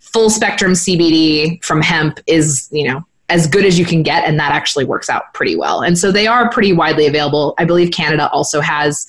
[0.00, 4.38] full spectrum CBD from hemp is, you know, as good as you can get, and
[4.38, 5.82] that actually works out pretty well.
[5.82, 7.54] And so they are pretty widely available.
[7.58, 9.06] I believe Canada also has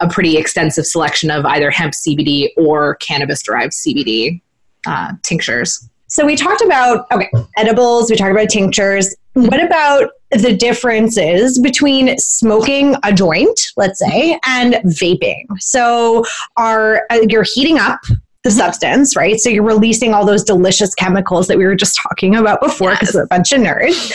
[0.00, 4.42] a pretty extensive selection of either hemp CBD or cannabis derived CBD
[4.88, 5.88] uh, tinctures.
[6.08, 9.14] So we talked about okay, edibles, we talked about tinctures.
[9.34, 15.44] What about the differences between smoking a joint, let's say, and vaping?
[15.60, 16.24] So
[16.56, 18.00] are uh, you're heating up
[18.48, 19.38] the substance, right?
[19.38, 23.08] So you're releasing all those delicious chemicals that we were just talking about before because
[23.08, 23.14] yes.
[23.14, 24.12] we're a bunch of nerds.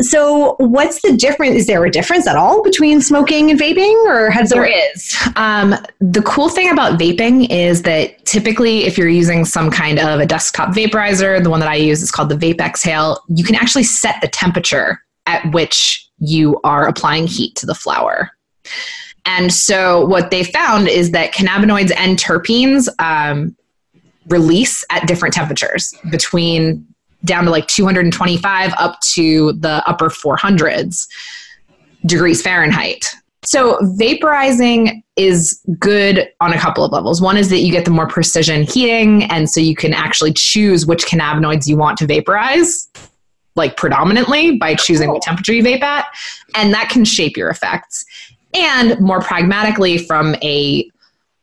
[0.00, 1.54] So, what's the difference?
[1.54, 5.16] Is there a difference at all between smoking and vaping, or has there, there is?
[5.36, 10.18] Um, the cool thing about vaping is that typically, if you're using some kind of
[10.18, 13.22] a desktop vaporizer, the one that I use is called the Vapexhale.
[13.28, 18.30] You can actually set the temperature at which you are applying heat to the flower.
[19.24, 23.56] And so, what they found is that cannabinoids and terpenes um,
[24.28, 26.86] release at different temperatures between
[27.24, 31.06] down to like 225 up to the upper 400s
[32.06, 33.06] degrees Fahrenheit.
[33.44, 37.20] So, vaporizing is good on a couple of levels.
[37.20, 40.86] One is that you get the more precision heating, and so you can actually choose
[40.86, 42.88] which cannabinoids you want to vaporize,
[43.56, 46.06] like predominantly by choosing what temperature you vape at,
[46.54, 48.04] and that can shape your effects.
[48.54, 50.90] And more pragmatically, from a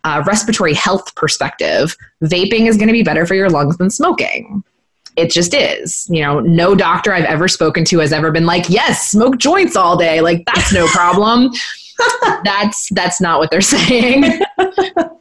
[0.03, 4.63] uh, respiratory health perspective, vaping is going to be better for your lungs than smoking
[5.19, 6.07] it just is.
[6.09, 9.75] You know, no doctor I've ever spoken to has ever been like, "Yes, smoke joints
[9.75, 11.51] all day." Like that's no problem.
[12.43, 14.41] that's that's not what they're saying.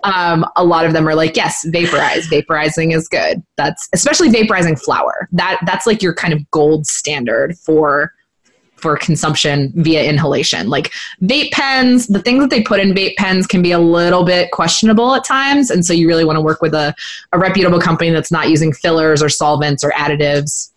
[0.05, 2.29] um, a lot of them are like, "Yes, vaporize.
[2.29, 5.29] Vaporizing is good." That's especially vaporizing flower.
[5.33, 8.13] That that's like your kind of gold standard for
[8.81, 10.69] for consumption via inhalation.
[10.69, 14.25] Like vape pens, the things that they put in vape pens can be a little
[14.25, 15.71] bit questionable at times.
[15.71, 16.95] And so you really want to work with a,
[17.33, 20.71] a reputable company that's not using fillers or solvents or additives.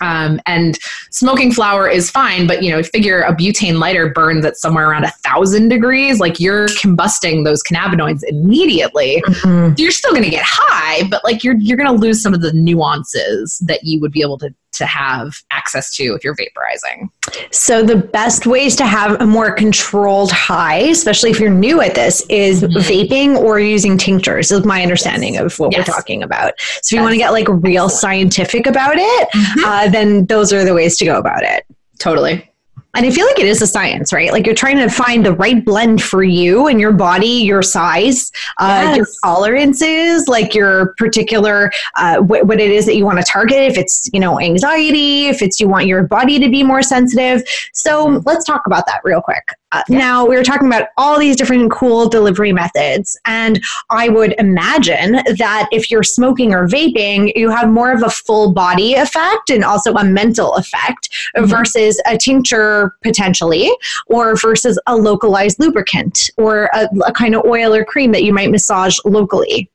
[0.00, 0.78] Um, and
[1.10, 5.04] smoking flower is fine, but you know, figure a butane lighter burns at somewhere around
[5.04, 6.20] a thousand degrees.
[6.20, 9.22] Like you're combusting those cannabinoids immediately.
[9.26, 9.74] Mm-hmm.
[9.76, 12.40] You're still going to get high, but like you're you're going to lose some of
[12.40, 17.08] the nuances that you would be able to to have access to if you're vaporizing.
[17.52, 21.94] So the best ways to have a more controlled high, especially if you're new at
[21.94, 22.78] this, is mm-hmm.
[22.78, 24.50] vaping or using tinctures.
[24.50, 25.86] Is my understanding of what yes.
[25.86, 26.54] we're talking about.
[26.82, 28.00] So if you want to get like real Excellent.
[28.00, 29.64] scientific about it, mm-hmm.
[29.64, 31.64] uh, then those are the ways to go about it.
[31.98, 32.49] Totally.
[32.94, 34.32] And I feel like it is a science, right?
[34.32, 38.32] Like you're trying to find the right blend for you and your body, your size,
[38.58, 38.96] uh, yes.
[38.96, 43.58] your tolerances, like your particular uh, wh- what it is that you want to target.
[43.58, 47.42] If it's you know anxiety, if it's you want your body to be more sensitive.
[47.74, 48.26] So mm-hmm.
[48.26, 49.46] let's talk about that real quick.
[49.72, 49.98] Uh, yeah.
[49.98, 55.12] Now, we were talking about all these different cool delivery methods, and I would imagine
[55.38, 59.64] that if you're smoking or vaping, you have more of a full body effect and
[59.64, 61.46] also a mental effect mm-hmm.
[61.46, 63.70] versus a tincture potentially,
[64.06, 68.32] or versus a localized lubricant or a, a kind of oil or cream that you
[68.32, 69.70] might massage locally.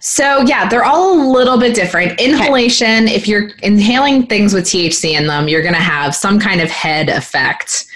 [0.00, 2.18] So, yeah, they're all a little bit different.
[2.20, 3.14] Inhalation, okay.
[3.14, 6.70] if you're inhaling things with THC in them, you're going to have some kind of
[6.70, 7.86] head effect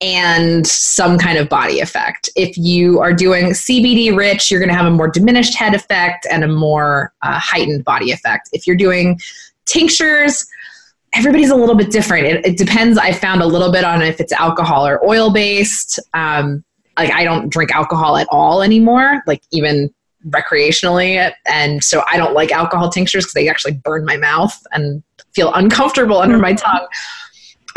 [0.00, 2.30] and some kind of body effect.
[2.36, 6.26] If you are doing CBD rich, you're going to have a more diminished head effect
[6.30, 8.48] and a more uh, heightened body effect.
[8.52, 9.18] If you're doing
[9.66, 10.46] tinctures,
[11.14, 12.26] everybody's a little bit different.
[12.26, 12.96] It, it, depends.
[12.96, 15.98] I found a little bit on if it's alcohol or oil based.
[16.14, 16.64] Um,
[16.96, 19.92] like I don't drink alcohol at all anymore, like even
[20.28, 21.32] recreationally.
[21.46, 25.02] And so I don't like alcohol tinctures because they actually burn my mouth and
[25.34, 26.86] feel uncomfortable under my tongue.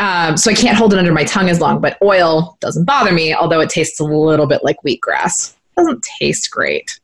[0.01, 3.13] Um, so I can't hold it under my tongue as long, but oil doesn't bother
[3.13, 5.53] me, although it tastes a little bit like wheatgrass.
[5.53, 6.99] It doesn't taste great.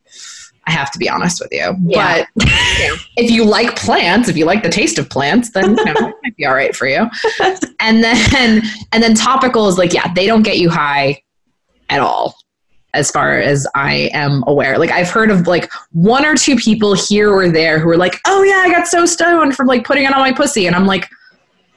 [0.65, 1.75] I have to be honest with you.
[1.85, 2.25] Yeah.
[2.35, 2.43] But
[3.15, 6.15] if you like plants, if you like the taste of plants, then you know, it
[6.23, 7.07] might be all right for you.
[7.79, 11.21] And then and then topicals, like yeah, they don't get you high
[11.89, 12.35] at all
[12.95, 14.79] as far as I am aware.
[14.79, 18.19] Like I've heard of like one or two people here or there who are like,
[18.25, 20.87] "Oh yeah, I got so stoned from like putting it on my pussy," and I'm
[20.87, 21.07] like,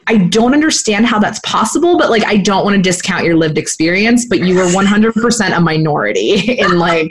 [0.07, 3.59] I don't understand how that's possible, but like I don't want to discount your lived
[3.59, 7.11] experience, but you were 100% a minority in like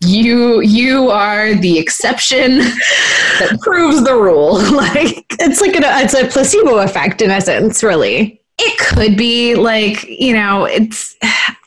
[0.00, 4.58] you you are the exception that proves the rule.
[4.78, 8.40] Like it's like a, it's a placebo effect in essence really.
[8.58, 11.16] It could be like you know it's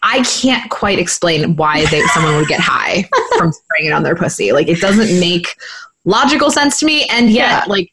[0.03, 3.07] i can't quite explain why they someone would get high
[3.37, 4.51] from spraying it on their pussy.
[4.51, 5.55] Like it doesn't make
[6.05, 7.63] logical sense to me and yet yeah.
[7.67, 7.91] like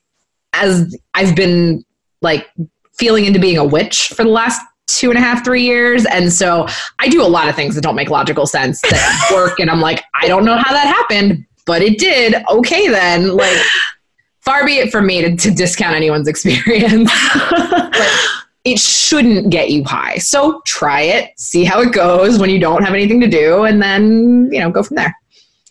[0.55, 1.85] as i've been
[2.23, 2.49] like
[2.99, 6.05] feeling into being a witch for the last two and a half, three years.
[6.07, 6.66] And so
[6.99, 9.61] I do a lot of things that don't make logical sense that work.
[9.61, 12.35] and I'm like, I don't know how that happened, but it did.
[12.51, 13.37] Okay, then.
[13.37, 13.57] Like,
[14.41, 17.11] far be it from me to, to discount anyone's experience.
[17.51, 18.11] but
[18.64, 20.19] it shouldn't get you high.
[20.19, 23.81] So try it, see how it goes when you don't have anything to do, and
[23.81, 25.14] then, you know, go from there.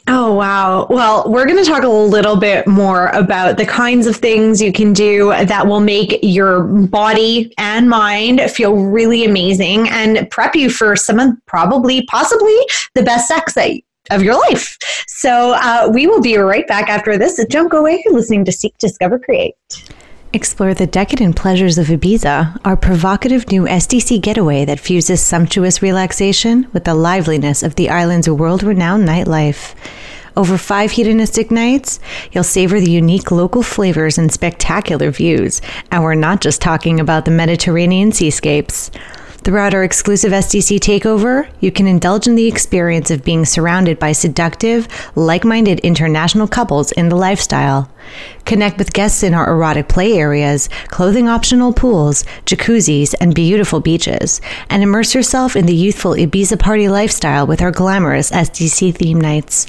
[0.10, 0.88] Oh, wow.
[0.90, 4.72] Well, we're going to talk a little bit more about the kinds of things you
[4.72, 10.70] can do that will make your body and mind feel really amazing and prep you
[10.70, 12.58] for some of probably, possibly
[12.96, 13.72] the best sex that
[14.10, 14.78] of your life.
[15.08, 17.44] So uh, we will be right back after this.
[17.50, 18.02] Don't go away.
[18.06, 19.56] You're listening to Seek, Discover, Create.
[20.34, 26.68] Explore the decadent pleasures of Ibiza, our provocative new SDC getaway that fuses sumptuous relaxation
[26.74, 29.74] with the liveliness of the island's world renowned nightlife.
[30.36, 32.02] Over five hedonistic nights,
[32.34, 35.62] you'll savor the unique local flavors and spectacular views.
[35.92, 38.92] And we're not just talking about the Mediterranean seascapes.
[39.48, 44.12] Throughout our exclusive SDC takeover, you can indulge in the experience of being surrounded by
[44.12, 47.90] seductive, like minded international couples in the lifestyle.
[48.46, 54.42] Connect with guests in our erotic play areas, clothing optional pools, jacuzzis, and beautiful beaches,
[54.70, 59.68] and immerse yourself in the youthful Ibiza party lifestyle with our glamorous SDC theme nights.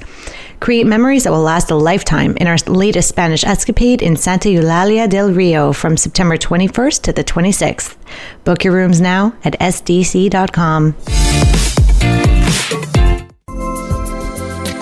[0.60, 5.08] Create memories that will last a lifetime in our latest Spanish escapade in Santa Eulalia
[5.08, 7.96] del Rio from September 21st to the 26th.
[8.44, 10.94] Book your rooms now at sdc.com.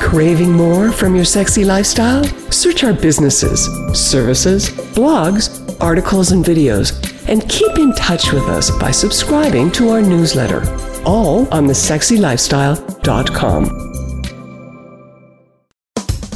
[0.07, 2.23] Craving more from your sexy lifestyle?
[2.53, 6.93] Search our businesses, services, blogs, articles, and videos,
[7.29, 10.63] and keep in touch with us by subscribing to our newsletter,
[11.05, 13.86] all on thesexylifestyle.com.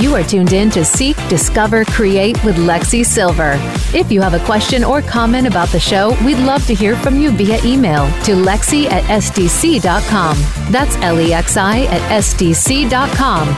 [0.00, 3.54] You are tuned in to Seek, Discover, Create with Lexi Sylver.
[3.94, 7.16] If you have a question or comment about the show, we'd love to hear from
[7.16, 10.36] you via email to lexi at sdc.com.
[10.70, 13.48] That's L E X I at sdc.com.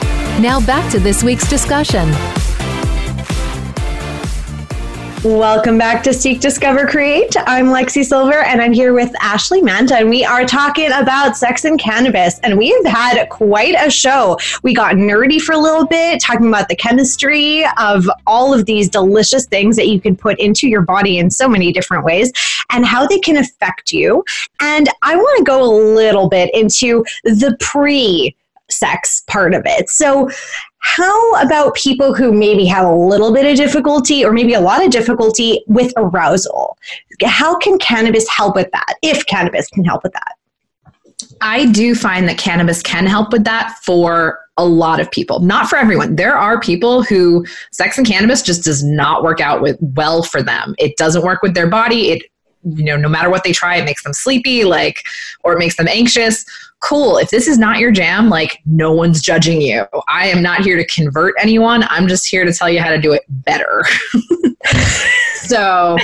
[0.41, 2.09] Now back to this week's discussion.
[5.25, 7.35] Welcome back to Seek, Discover, Create.
[7.45, 11.65] I'm Lexi Sylver and I'm here with Ashley Manta and we are talking about sex
[11.65, 12.39] and cannabis.
[12.45, 14.39] And we've had quite a show.
[14.63, 18.89] We got nerdy for a little bit, talking about the chemistry of all of these
[18.89, 22.33] delicious things that you can put into your body in so many different ways
[22.71, 24.25] and how they can affect you.
[24.61, 28.37] And I want to go a little bit into the pre
[28.71, 29.89] sex part of it.
[29.91, 30.31] So,
[30.81, 34.85] how about people who maybe have a little bit of difficulty or maybe a lot
[34.85, 36.79] of difficulty with arousal?
[37.25, 40.35] How can cannabis help with that, if cannabis can help with that?
[41.41, 45.41] I do find that cannabis can help with that for a lot of people.
[45.41, 46.17] Not for everyone.
[46.17, 50.43] There are people who sex and cannabis just does not work out with well for
[50.43, 50.75] them.
[50.79, 52.11] It doesn't work with their body.
[52.11, 52.23] It
[52.77, 55.05] you know, no matter what they try, it makes them sleepy, like,
[55.45, 56.45] or it makes them anxious
[56.81, 57.19] cool.
[57.19, 59.87] If this is not your jam, like no one's judging you.
[60.09, 61.85] I am not here to convert anyone.
[61.89, 63.85] I'm just here to tell you how to do it better.
[65.35, 65.97] so,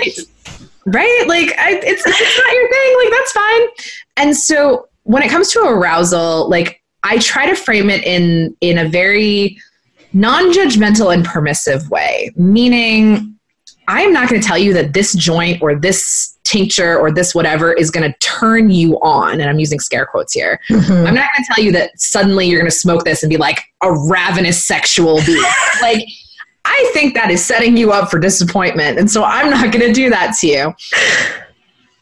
[0.86, 1.24] right?
[1.26, 2.96] Like I, it's it's not your thing.
[2.98, 3.88] Like that's fine.
[4.16, 8.78] And so when it comes to arousal, like I try to frame it in in
[8.78, 9.58] a very
[10.12, 13.36] non-judgmental and permissive way, meaning
[13.88, 17.34] I am not going to tell you that this joint or this tincture or this
[17.34, 19.40] whatever is going to turn you on.
[19.40, 20.60] And I'm using scare quotes here.
[20.68, 21.06] Mm-hmm.
[21.06, 23.36] I'm not going to tell you that suddenly you're going to smoke this and be
[23.36, 25.46] like a ravenous sexual beast.
[25.82, 26.04] like,
[26.64, 28.98] I think that is setting you up for disappointment.
[28.98, 30.74] And so I'm not going to do that to you.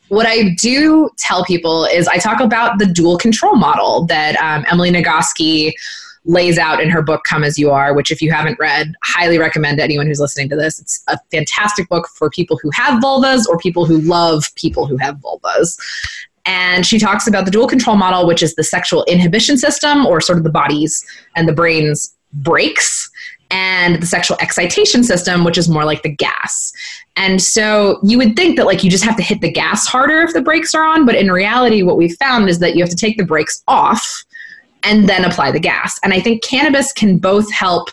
[0.08, 4.64] What I do tell people is I talk about the dual control model that um,
[4.70, 5.72] Emily Nagoski
[6.24, 9.38] lays out in her book come as you are which if you haven't read highly
[9.38, 10.78] recommend to anyone who's listening to this.
[10.78, 14.96] It's a fantastic book for people who have vulvas or people who love people who
[14.98, 15.76] have vulvas.
[16.44, 20.20] And she talks about the dual control model which is the sexual inhibition system or
[20.20, 21.04] sort of the body's
[21.34, 23.10] and the brain's brakes
[23.50, 26.72] and the sexual excitation system which is more like the gas.
[27.16, 30.22] And so you would think that like you just have to hit the gas harder
[30.22, 32.90] if the brakes are on but in reality what we've found is that you have
[32.90, 34.24] to take the brakes off
[34.84, 35.98] and then apply the gas.
[36.02, 37.90] And I think cannabis can both help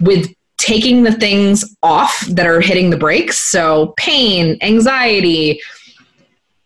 [0.00, 3.38] with taking the things off that are hitting the brakes.
[3.50, 5.60] So, pain, anxiety,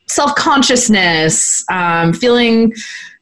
[0.09, 2.73] self consciousness, um, feeling,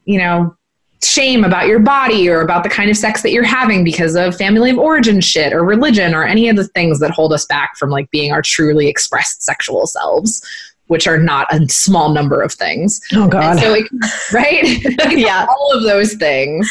[0.05, 0.57] you know,
[1.03, 4.37] shame about your body or about the kind of sex that you're having because of
[4.37, 7.77] family of origin shit or religion or any of the things that hold us back
[7.77, 10.47] from like being our truly expressed sexual selves
[10.93, 13.01] which are not a small number of things.
[13.15, 13.59] Oh God!
[13.59, 13.87] And so it,
[14.33, 15.13] right?
[15.19, 16.71] yeah, all of those things.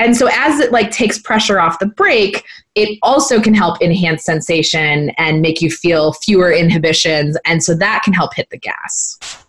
[0.00, 2.44] And so as it like takes pressure off the brake,
[2.74, 8.02] it also can help enhance sensation and make you feel fewer inhibitions, and so that
[8.04, 9.41] can help hit the gas.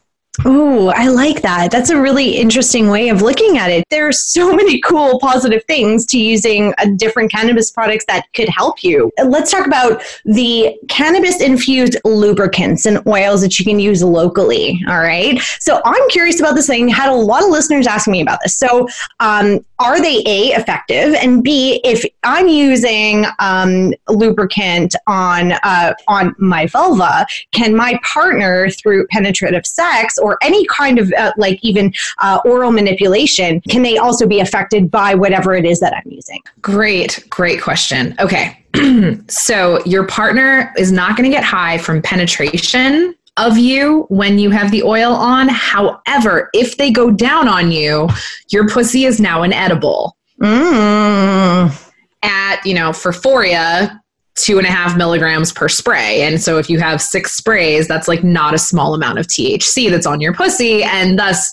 [0.46, 1.70] Oh, I like that.
[1.70, 3.84] That's a really interesting way of looking at it.
[3.92, 8.84] There are so many cool positive things to using different cannabis products that could help
[8.84, 9.12] you.
[9.24, 14.82] Let's talk about the cannabis infused lubricants and oils that you can use locally.
[14.88, 15.40] All right.
[15.60, 16.88] So I'm curious about this thing.
[16.88, 18.58] Had a lot of listeners asking me about this.
[18.58, 18.88] So,
[19.20, 21.14] um, are they A, effective?
[21.16, 28.70] And B, if I'm using um, lubricant on, uh, on my vulva, can my partner
[28.70, 33.98] through penetrative sex or any kind of uh, like even uh, oral manipulation, can they
[33.98, 36.42] also be affected by whatever it is that I'm using?
[36.62, 38.16] Great, great question.
[38.20, 38.58] Okay.
[39.28, 44.50] so your partner is not going to get high from penetration of you when you
[44.52, 45.50] have the oil on.
[45.50, 48.08] However, if they go down on you,
[48.50, 50.16] your pussy is now an edible.
[50.42, 51.92] Mm.
[52.24, 54.00] At, you know, for Foria,
[54.36, 56.24] two and a half milligrams per spray.
[56.24, 59.90] And so if you have six sprays, that's like not a small amount of THC
[59.90, 61.52] that's on your pussy and thus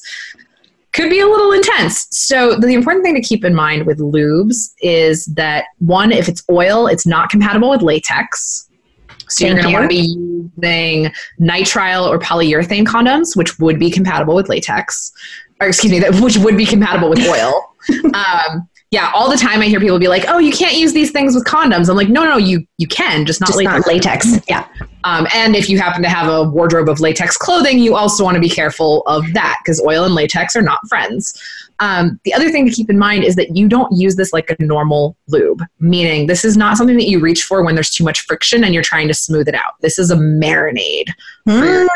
[0.93, 2.09] could be a little intense.
[2.11, 6.43] So the important thing to keep in mind with lubes is that one, if it's
[6.51, 8.69] oil, it's not compatible with latex.
[9.29, 13.79] So Thank you're going to want to be using nitrile or polyurethane condoms, which would
[13.79, 15.13] be compatible with latex,
[15.61, 17.75] or excuse me, that which would be compatible with oil.
[18.15, 21.13] um, yeah, all the time I hear people be like, "Oh, you can't use these
[21.13, 23.87] things with condoms." I'm like, "No, no, you you can, just not just latex." Not
[23.87, 24.41] latex.
[24.49, 24.67] Yeah.
[25.05, 28.35] Um, and if you happen to have a wardrobe of latex clothing, you also want
[28.35, 31.41] to be careful of that because oil and latex are not friends.
[31.81, 34.51] Um, the other thing to keep in mind is that you don't use this like
[34.51, 38.05] a normal lube, meaning this is not something that you reach for when there's too
[38.05, 39.75] much friction and you're trying to smooth it out.
[39.81, 41.09] This is a marinade
[41.47, 41.89] mm.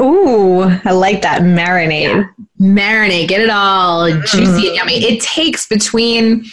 [0.00, 2.02] Ooh, I like that marinade.
[2.02, 2.24] Yeah.
[2.60, 4.24] Marinade, get it all mm.
[4.26, 4.94] juicy and yummy.
[5.04, 6.44] It takes between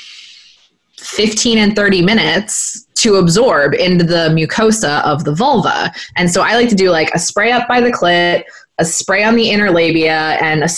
[0.98, 5.92] 15 and 30 minutes to absorb into the mucosa of the vulva.
[6.16, 8.44] And so I like to do like a spray up by the clit,
[8.78, 10.70] a spray on the inner labia, and a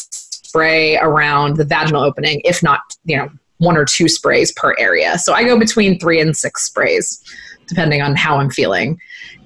[0.52, 3.30] spray around the vaginal opening, if not, you know,
[3.60, 5.18] one or two sprays per area.
[5.18, 7.24] So I go between three and six sprays,
[7.68, 9.00] depending on how I'm feeling.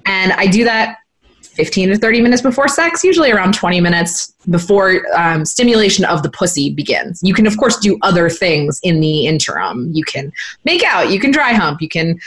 [0.04, 0.98] And I do that
[1.42, 6.30] 15 to 30 minutes before sex, usually around 20 minutes before um, stimulation of the
[6.30, 7.22] pussy begins.
[7.22, 9.90] You can, of course, do other things in the interim.
[9.92, 10.32] You can
[10.64, 12.18] make out, you can dry hump, you can,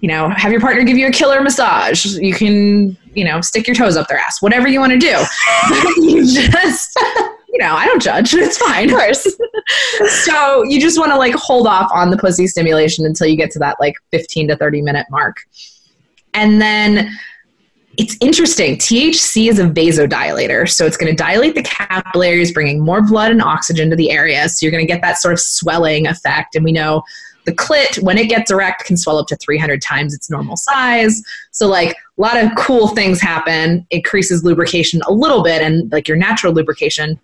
[0.00, 3.68] you know, have your partner give you a killer massage, you can, you know, stick
[3.68, 5.16] your toes up their ass, whatever you want to do.
[6.02, 6.98] you just,
[7.56, 8.34] you know, I don't judge.
[8.46, 8.90] It's fine.
[8.90, 9.26] Of course.
[10.24, 13.50] so you just want to like hold off on the pussy stimulation until you get
[13.52, 15.38] to that like 15 to 30 minute mark.
[16.34, 17.10] And then
[17.96, 18.76] it's interesting.
[18.76, 23.40] THC is a vasodilator, so it's going to dilate the capillaries, bringing more blood and
[23.40, 24.46] oxygen to the area.
[24.50, 26.54] So you're going to get that sort of swelling effect.
[26.56, 27.02] And we know
[27.46, 31.22] the clit, when it gets erect, can swell up to 300 times its normal size.
[31.52, 33.86] So, like, a lot of cool things happen.
[33.90, 37.18] Increases lubrication a little bit, and like your natural lubrication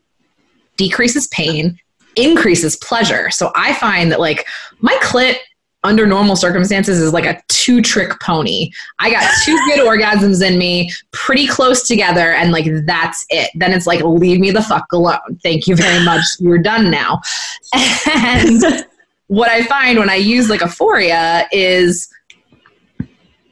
[0.77, 1.79] decreases pain,
[2.17, 3.31] increases pleasure.
[3.31, 4.47] So I find that like
[4.81, 5.37] my clit
[5.85, 8.71] under normal circumstances is like a two trick pony.
[9.01, 13.51] I got two good orgasms in me, pretty close together, and like that's it.
[13.57, 15.19] Then it's like, leave me the fuck alone.
[15.43, 16.23] Thank you very much.
[16.39, 17.21] You're done now.
[18.15, 18.63] And
[19.27, 22.09] what I find when I use like Foria is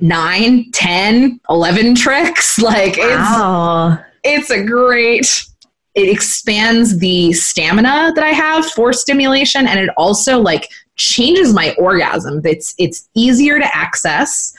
[0.01, 2.59] nine, 10, 11 tricks.
[2.63, 3.99] Like it's, Wow.
[4.23, 5.47] it's a great,
[5.95, 11.75] it expands the stamina that I have for stimulation and it also like changes my
[11.79, 12.41] orgasm.
[12.45, 14.55] It's, it's easier to access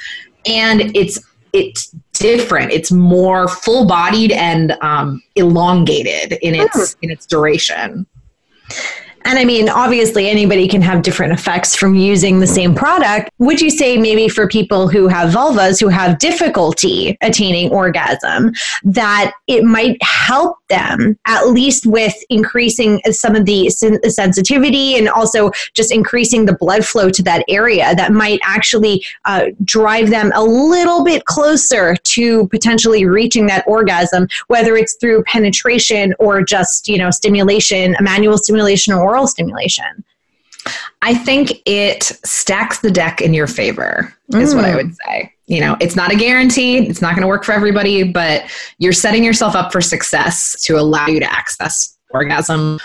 [0.46, 1.20] and it's,
[1.54, 2.72] it's different.
[2.72, 8.06] It's more full bodied and um, elongated in its, in its duration.
[9.26, 13.30] And I mean, obviously, anybody can have different effects from using the same product.
[13.38, 18.52] Would you say maybe for people who have vulvas who have difficulty attaining orgasm,
[18.84, 25.10] that it might help them at least with increasing some of the sen- sensitivity and
[25.10, 30.32] also just increasing the blood flow to that area that might actually uh, drive them
[30.34, 36.88] a little bit closer to potentially reaching that orgasm, whether it's through penetration or just,
[36.88, 40.04] you know, stimulation, manual stimulation or oral stimulation.
[41.02, 45.34] I think it stacks the deck in your favor, is what I would say.
[45.52, 48.94] You know, it's not a guarantee, it's not going to work for everybody, but you're
[48.94, 52.80] setting yourself up for success to allow you to access orgasm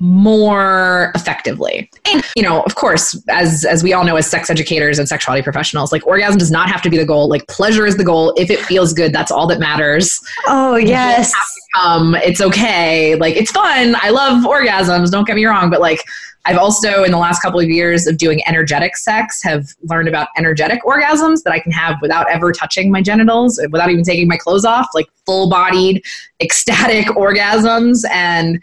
[0.00, 1.88] more effectively.
[2.12, 5.44] And you know, of course, as as we all know as sex educators and sexuality
[5.44, 7.28] professionals, like orgasm does not have to be the goal.
[7.28, 8.34] Like pleasure is the goal.
[8.36, 10.20] If it feels good, that's all that matters.
[10.48, 11.32] Oh, yes.
[11.80, 13.14] Um, it's okay.
[13.16, 13.96] Like it's fun.
[14.00, 15.10] I love orgasms.
[15.10, 16.02] Don't get me wrong, but like
[16.44, 20.28] I've also in the last couple of years of doing energetic sex have learned about
[20.36, 24.36] energetic orgasms that I can have without ever touching my genitals, without even taking my
[24.36, 26.04] clothes off, like full-bodied
[26.40, 28.62] ecstatic orgasms and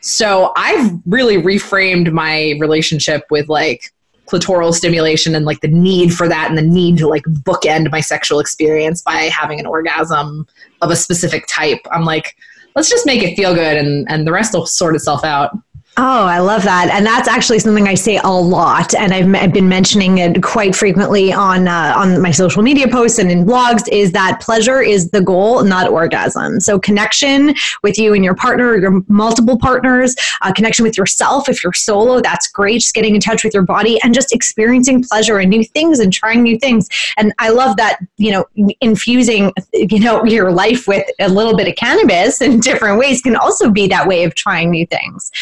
[0.00, 3.92] so I've really reframed my relationship with like
[4.30, 8.00] clitoral stimulation and like the need for that and the need to like bookend my
[8.00, 10.46] sexual experience by having an orgasm
[10.80, 11.80] of a specific type.
[11.90, 12.36] I'm like,
[12.76, 15.50] let's just make it feel good and, and the rest will sort itself out.
[15.96, 16.88] Oh, I love that.
[16.88, 18.94] And that's actually something I say a lot.
[18.94, 23.18] And I've, I've been mentioning it quite frequently on, uh, on my social media posts
[23.18, 26.60] and in blogs is that pleasure is the goal, not orgasm.
[26.60, 31.48] So connection with you and your partner, your multiple partners, uh, connection with yourself.
[31.48, 32.82] If you're solo, that's great.
[32.82, 36.12] Just getting in touch with your body and just experiencing pleasure and new things and
[36.12, 36.88] trying new things.
[37.16, 38.44] And I love that, you know,
[38.80, 43.34] infusing, you know, your life with a little bit of cannabis in different ways can
[43.34, 45.32] also be that way of trying new things.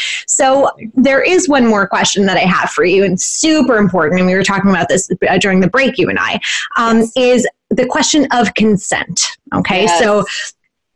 [0.95, 4.21] There is one more question that I have for you, and super important.
[4.21, 6.41] And we were talking about this uh, during the break, you and I,
[6.77, 9.21] um, is the question of consent.
[9.55, 9.99] Okay, Yes.
[9.99, 10.25] so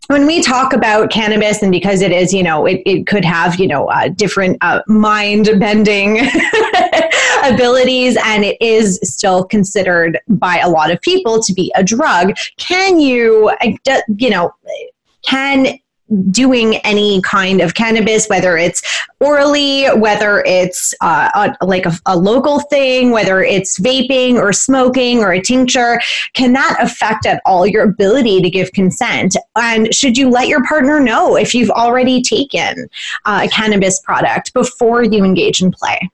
[0.09, 3.59] when we talk about cannabis and because it is you know it, it could have
[3.59, 6.19] you know uh, different uh, mind bending
[7.45, 12.35] abilities and it is still considered by a lot of people to be a drug
[12.59, 13.51] can you
[14.17, 14.53] you know
[15.23, 15.79] can
[16.31, 18.83] doing any kind of cannabis, whether it's
[19.21, 25.21] orally, whether it's uh, a, like a, a local thing, whether it's vaping or smoking
[25.21, 26.01] or a tincture,
[26.35, 29.37] can that affect at all your ability to give consent?
[29.57, 32.89] And should you let your partner know if you've already taken
[33.25, 36.11] uh, a cannabis product before you engage in play?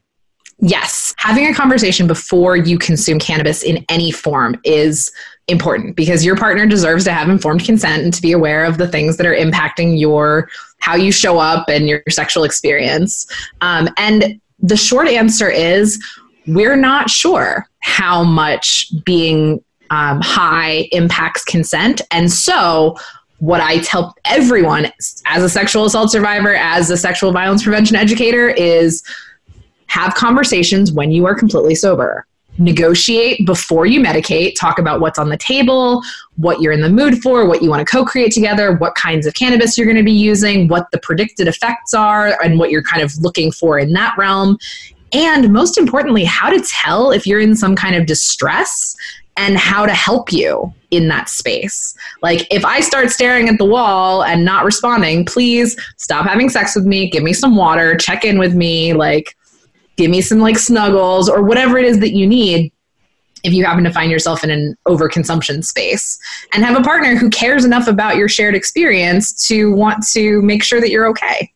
[0.60, 5.12] Yes, having a conversation before you consume cannabis in any form is
[5.46, 8.88] important because your partner deserves to have informed consent and to be aware of the
[8.88, 10.48] things that are impacting your
[10.80, 13.26] how you show up and your sexual experience.
[13.60, 16.02] Um, and the short answer is
[16.46, 22.96] we're not sure how much being um, high impacts consent, and so
[23.38, 24.90] what I tell everyone
[25.26, 29.04] as a sexual assault survivor, as a sexual violence prevention educator, is
[29.88, 32.26] have conversations when you are completely sober.
[32.58, 34.54] Negotiate before you medicate.
[34.58, 36.02] Talk about what's on the table,
[36.36, 39.26] what you're in the mood for, what you want to co create together, what kinds
[39.26, 42.82] of cannabis you're going to be using, what the predicted effects are, and what you're
[42.82, 44.58] kind of looking for in that realm.
[45.12, 48.96] And most importantly, how to tell if you're in some kind of distress
[49.38, 51.94] and how to help you in that space.
[52.22, 56.74] Like, if I start staring at the wall and not responding, please stop having sex
[56.74, 59.36] with me, give me some water, check in with me, like,
[59.98, 62.72] give me some like snuggles or whatever it is that you need
[63.44, 66.18] if you happen to find yourself in an overconsumption space
[66.54, 70.62] and have a partner who cares enough about your shared experience to want to make
[70.62, 71.52] sure that you're okay.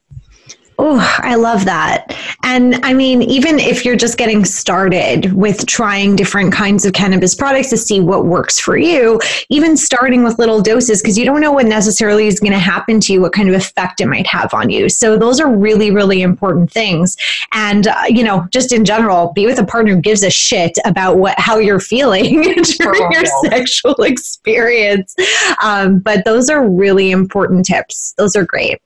[0.84, 2.12] Oh, I love that.
[2.42, 7.36] And I mean, even if you're just getting started with trying different kinds of cannabis
[7.36, 11.40] products to see what works for you, even starting with little doses, because you don't
[11.40, 14.26] know what necessarily is going to happen to you, what kind of effect it might
[14.26, 14.88] have on you.
[14.88, 17.16] So, those are really, really important things.
[17.52, 20.76] And, uh, you know, just in general, be with a partner who gives a shit
[20.84, 22.42] about what how you're feeling
[22.78, 25.14] during your sexual experience.
[25.62, 28.14] Um, but those are really important tips.
[28.18, 28.80] Those are great.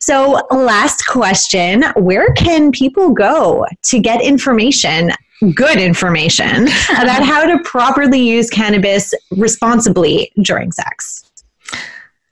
[0.00, 5.10] So, last question Where can people go to get information
[5.54, 11.24] good information about how to properly use cannabis responsibly during sex?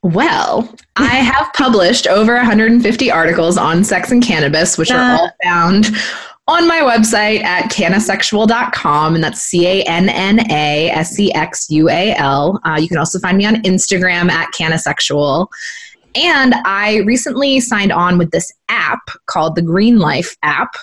[0.02, 5.90] Well, I have published over 150 articles on sex and cannabis, which are all found
[6.48, 11.68] on my website at cannasexual.com, and that's C A N N A S E X
[11.70, 12.60] U A L.
[12.64, 15.48] Uh, you can also find me on Instagram at cannasexual.
[16.16, 20.74] And I recently signed on with this app called the Green Life app.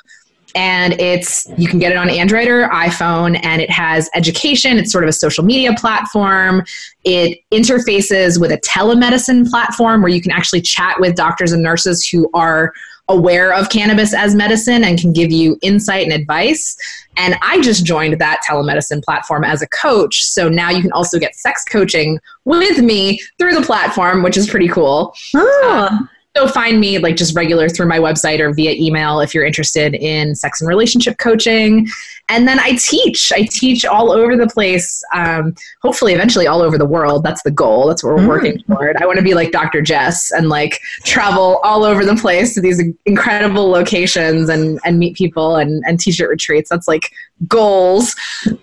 [0.55, 4.77] And it's you can get it on Android or iPhone, and it has education.
[4.77, 6.63] It's sort of a social media platform.
[7.03, 12.07] It interfaces with a telemedicine platform where you can actually chat with doctors and nurses
[12.07, 12.71] who are
[13.09, 16.77] aware of cannabis as medicine and can give you insight and advice.
[17.17, 20.23] And I just joined that telemedicine platform as a coach.
[20.25, 24.49] So now you can also get sex coaching with me through the platform, which is
[24.49, 25.15] pretty cool.
[25.35, 29.45] Oh, So find me like just regular through my website or via email if you're
[29.45, 31.87] interested in sex and relationship coaching.
[32.27, 33.31] And then I teach.
[33.31, 35.03] I teach all over the place.
[35.13, 35.53] Um,
[35.83, 37.23] hopefully, eventually, all over the world.
[37.23, 37.87] That's the goal.
[37.87, 38.27] That's what we're Mm.
[38.27, 38.97] working toward.
[38.97, 39.81] I want to be like Dr.
[39.81, 45.15] Jess and like travel all over the place to these incredible locations and and meet
[45.15, 46.69] people and and teach at retreats.
[46.69, 47.11] That's like
[47.47, 48.15] goals.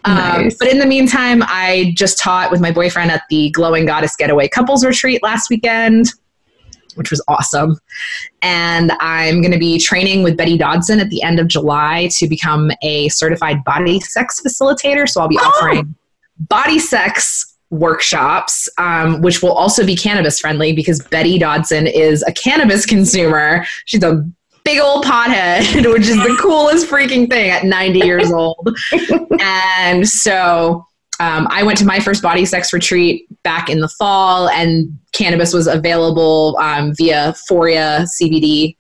[0.06, 4.16] Um, but in the meantime, I just taught with my boyfriend at the Glowing Goddess
[4.16, 6.06] Getaway Couples Retreat last weekend
[7.00, 7.78] which was awesome.
[8.42, 12.28] And I'm going to be training with Betty Dodson at the end of July to
[12.28, 15.08] become a certified body sex facilitator.
[15.08, 15.94] So I'll be offering
[16.40, 22.32] body sex workshops, um, which will also be cannabis friendly because Betty Dodson is a
[22.32, 23.64] cannabis consumer.
[23.86, 24.28] She's a
[24.62, 28.76] big old pothead, which is the coolest freaking thing at 90 years old.
[29.40, 30.84] and so
[31.20, 35.52] um, I went to my first body sex retreat back in the fall, and cannabis
[35.52, 38.74] was available um, via Foria CBD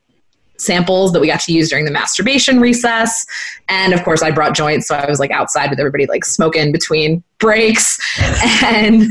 [0.56, 3.26] samples that we got to use during the masturbation recess.
[3.68, 6.72] And of course, I brought joints, so I was like outside with everybody, like smoking
[6.72, 7.98] between breaks.
[8.64, 9.10] and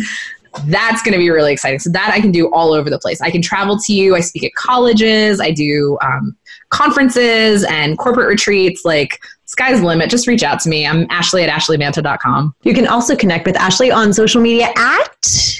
[0.65, 1.77] that's going to be really exciting.
[1.77, 3.21] So that I can do all over the place.
[3.21, 4.15] I can travel to you.
[4.15, 5.39] I speak at colleges.
[5.39, 6.36] I do um,
[6.69, 8.84] conferences and corporate retreats.
[8.86, 9.19] Like
[9.50, 10.10] sky's the limit.
[10.10, 10.86] Just reach out to me.
[10.86, 12.56] I'm Ashley at ashleymanta.com.
[12.64, 15.56] you can also connect with Ashley on social media at.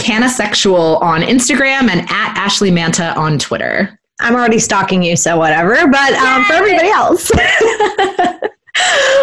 [0.00, 3.98] CannaSexual on Instagram and at Ashley Manta on Twitter.
[4.20, 5.86] I'm already stalking you, so whatever.
[5.88, 7.30] But um, for everybody else.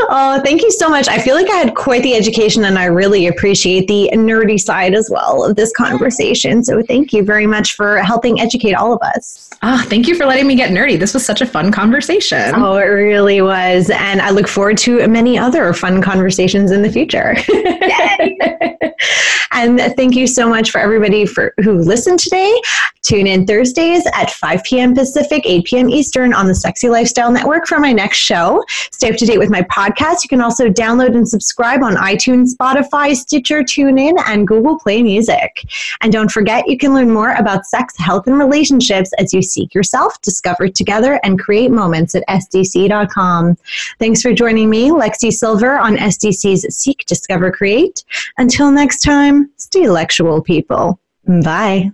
[0.10, 1.08] oh, thank you so much.
[1.08, 4.94] I feel like I had quite the education, and I really appreciate the nerdy side
[4.94, 6.64] as well of this conversation.
[6.64, 9.50] So thank you very much for helping educate all of us.
[9.62, 11.00] Ah, thank you for letting me get nerdy.
[11.00, 12.54] This was such a fun conversation.
[12.56, 13.90] Oh, it really was.
[13.90, 17.36] And I look forward to many other fun conversations in the future.
[19.52, 22.54] and thank you so much for everybody for who listened today.
[23.02, 24.94] Tune in Thursdays at 5 p.m.
[24.94, 25.90] Pacific, 8 p.m.
[25.90, 28.64] Eastern on the Sexy Lifestyle Network for my next show.
[28.92, 30.24] Stay up to date with my podcast.
[30.24, 35.66] You can also download and subscribe on iTunes, Spotify, Stitcher, TuneIn, and Google Play Music.
[36.02, 39.74] And don't forget, you can learn more about sex, health, and relationships as you seek
[39.74, 43.58] yourself, discover together, and create moments at SDC.com.
[44.00, 48.04] Thanks for joining me, Lexi Sylver, on SDC's Seek, Discover, Create.
[48.38, 51.00] Until next time, stay lectual, people.
[51.26, 51.92] Bye.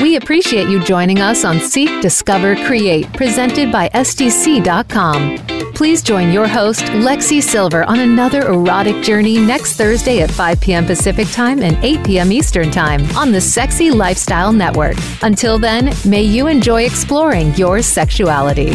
[0.00, 5.38] We appreciate you joining us on Seek, Discover, Create, presented by SDC.com.
[5.74, 10.84] Please join your host, Lexi Sylver, on another erotic journey next Thursday at 5 p.m.
[10.84, 12.32] Pacific Time and 8 p.m.
[12.32, 14.96] Eastern Time on the Sexy Lifestyle Network.
[15.22, 18.74] Until then, may you enjoy exploring your sexuality.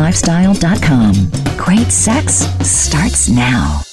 [0.01, 1.57] thesexylifestyle.com.
[1.57, 3.90] Great sex starts now.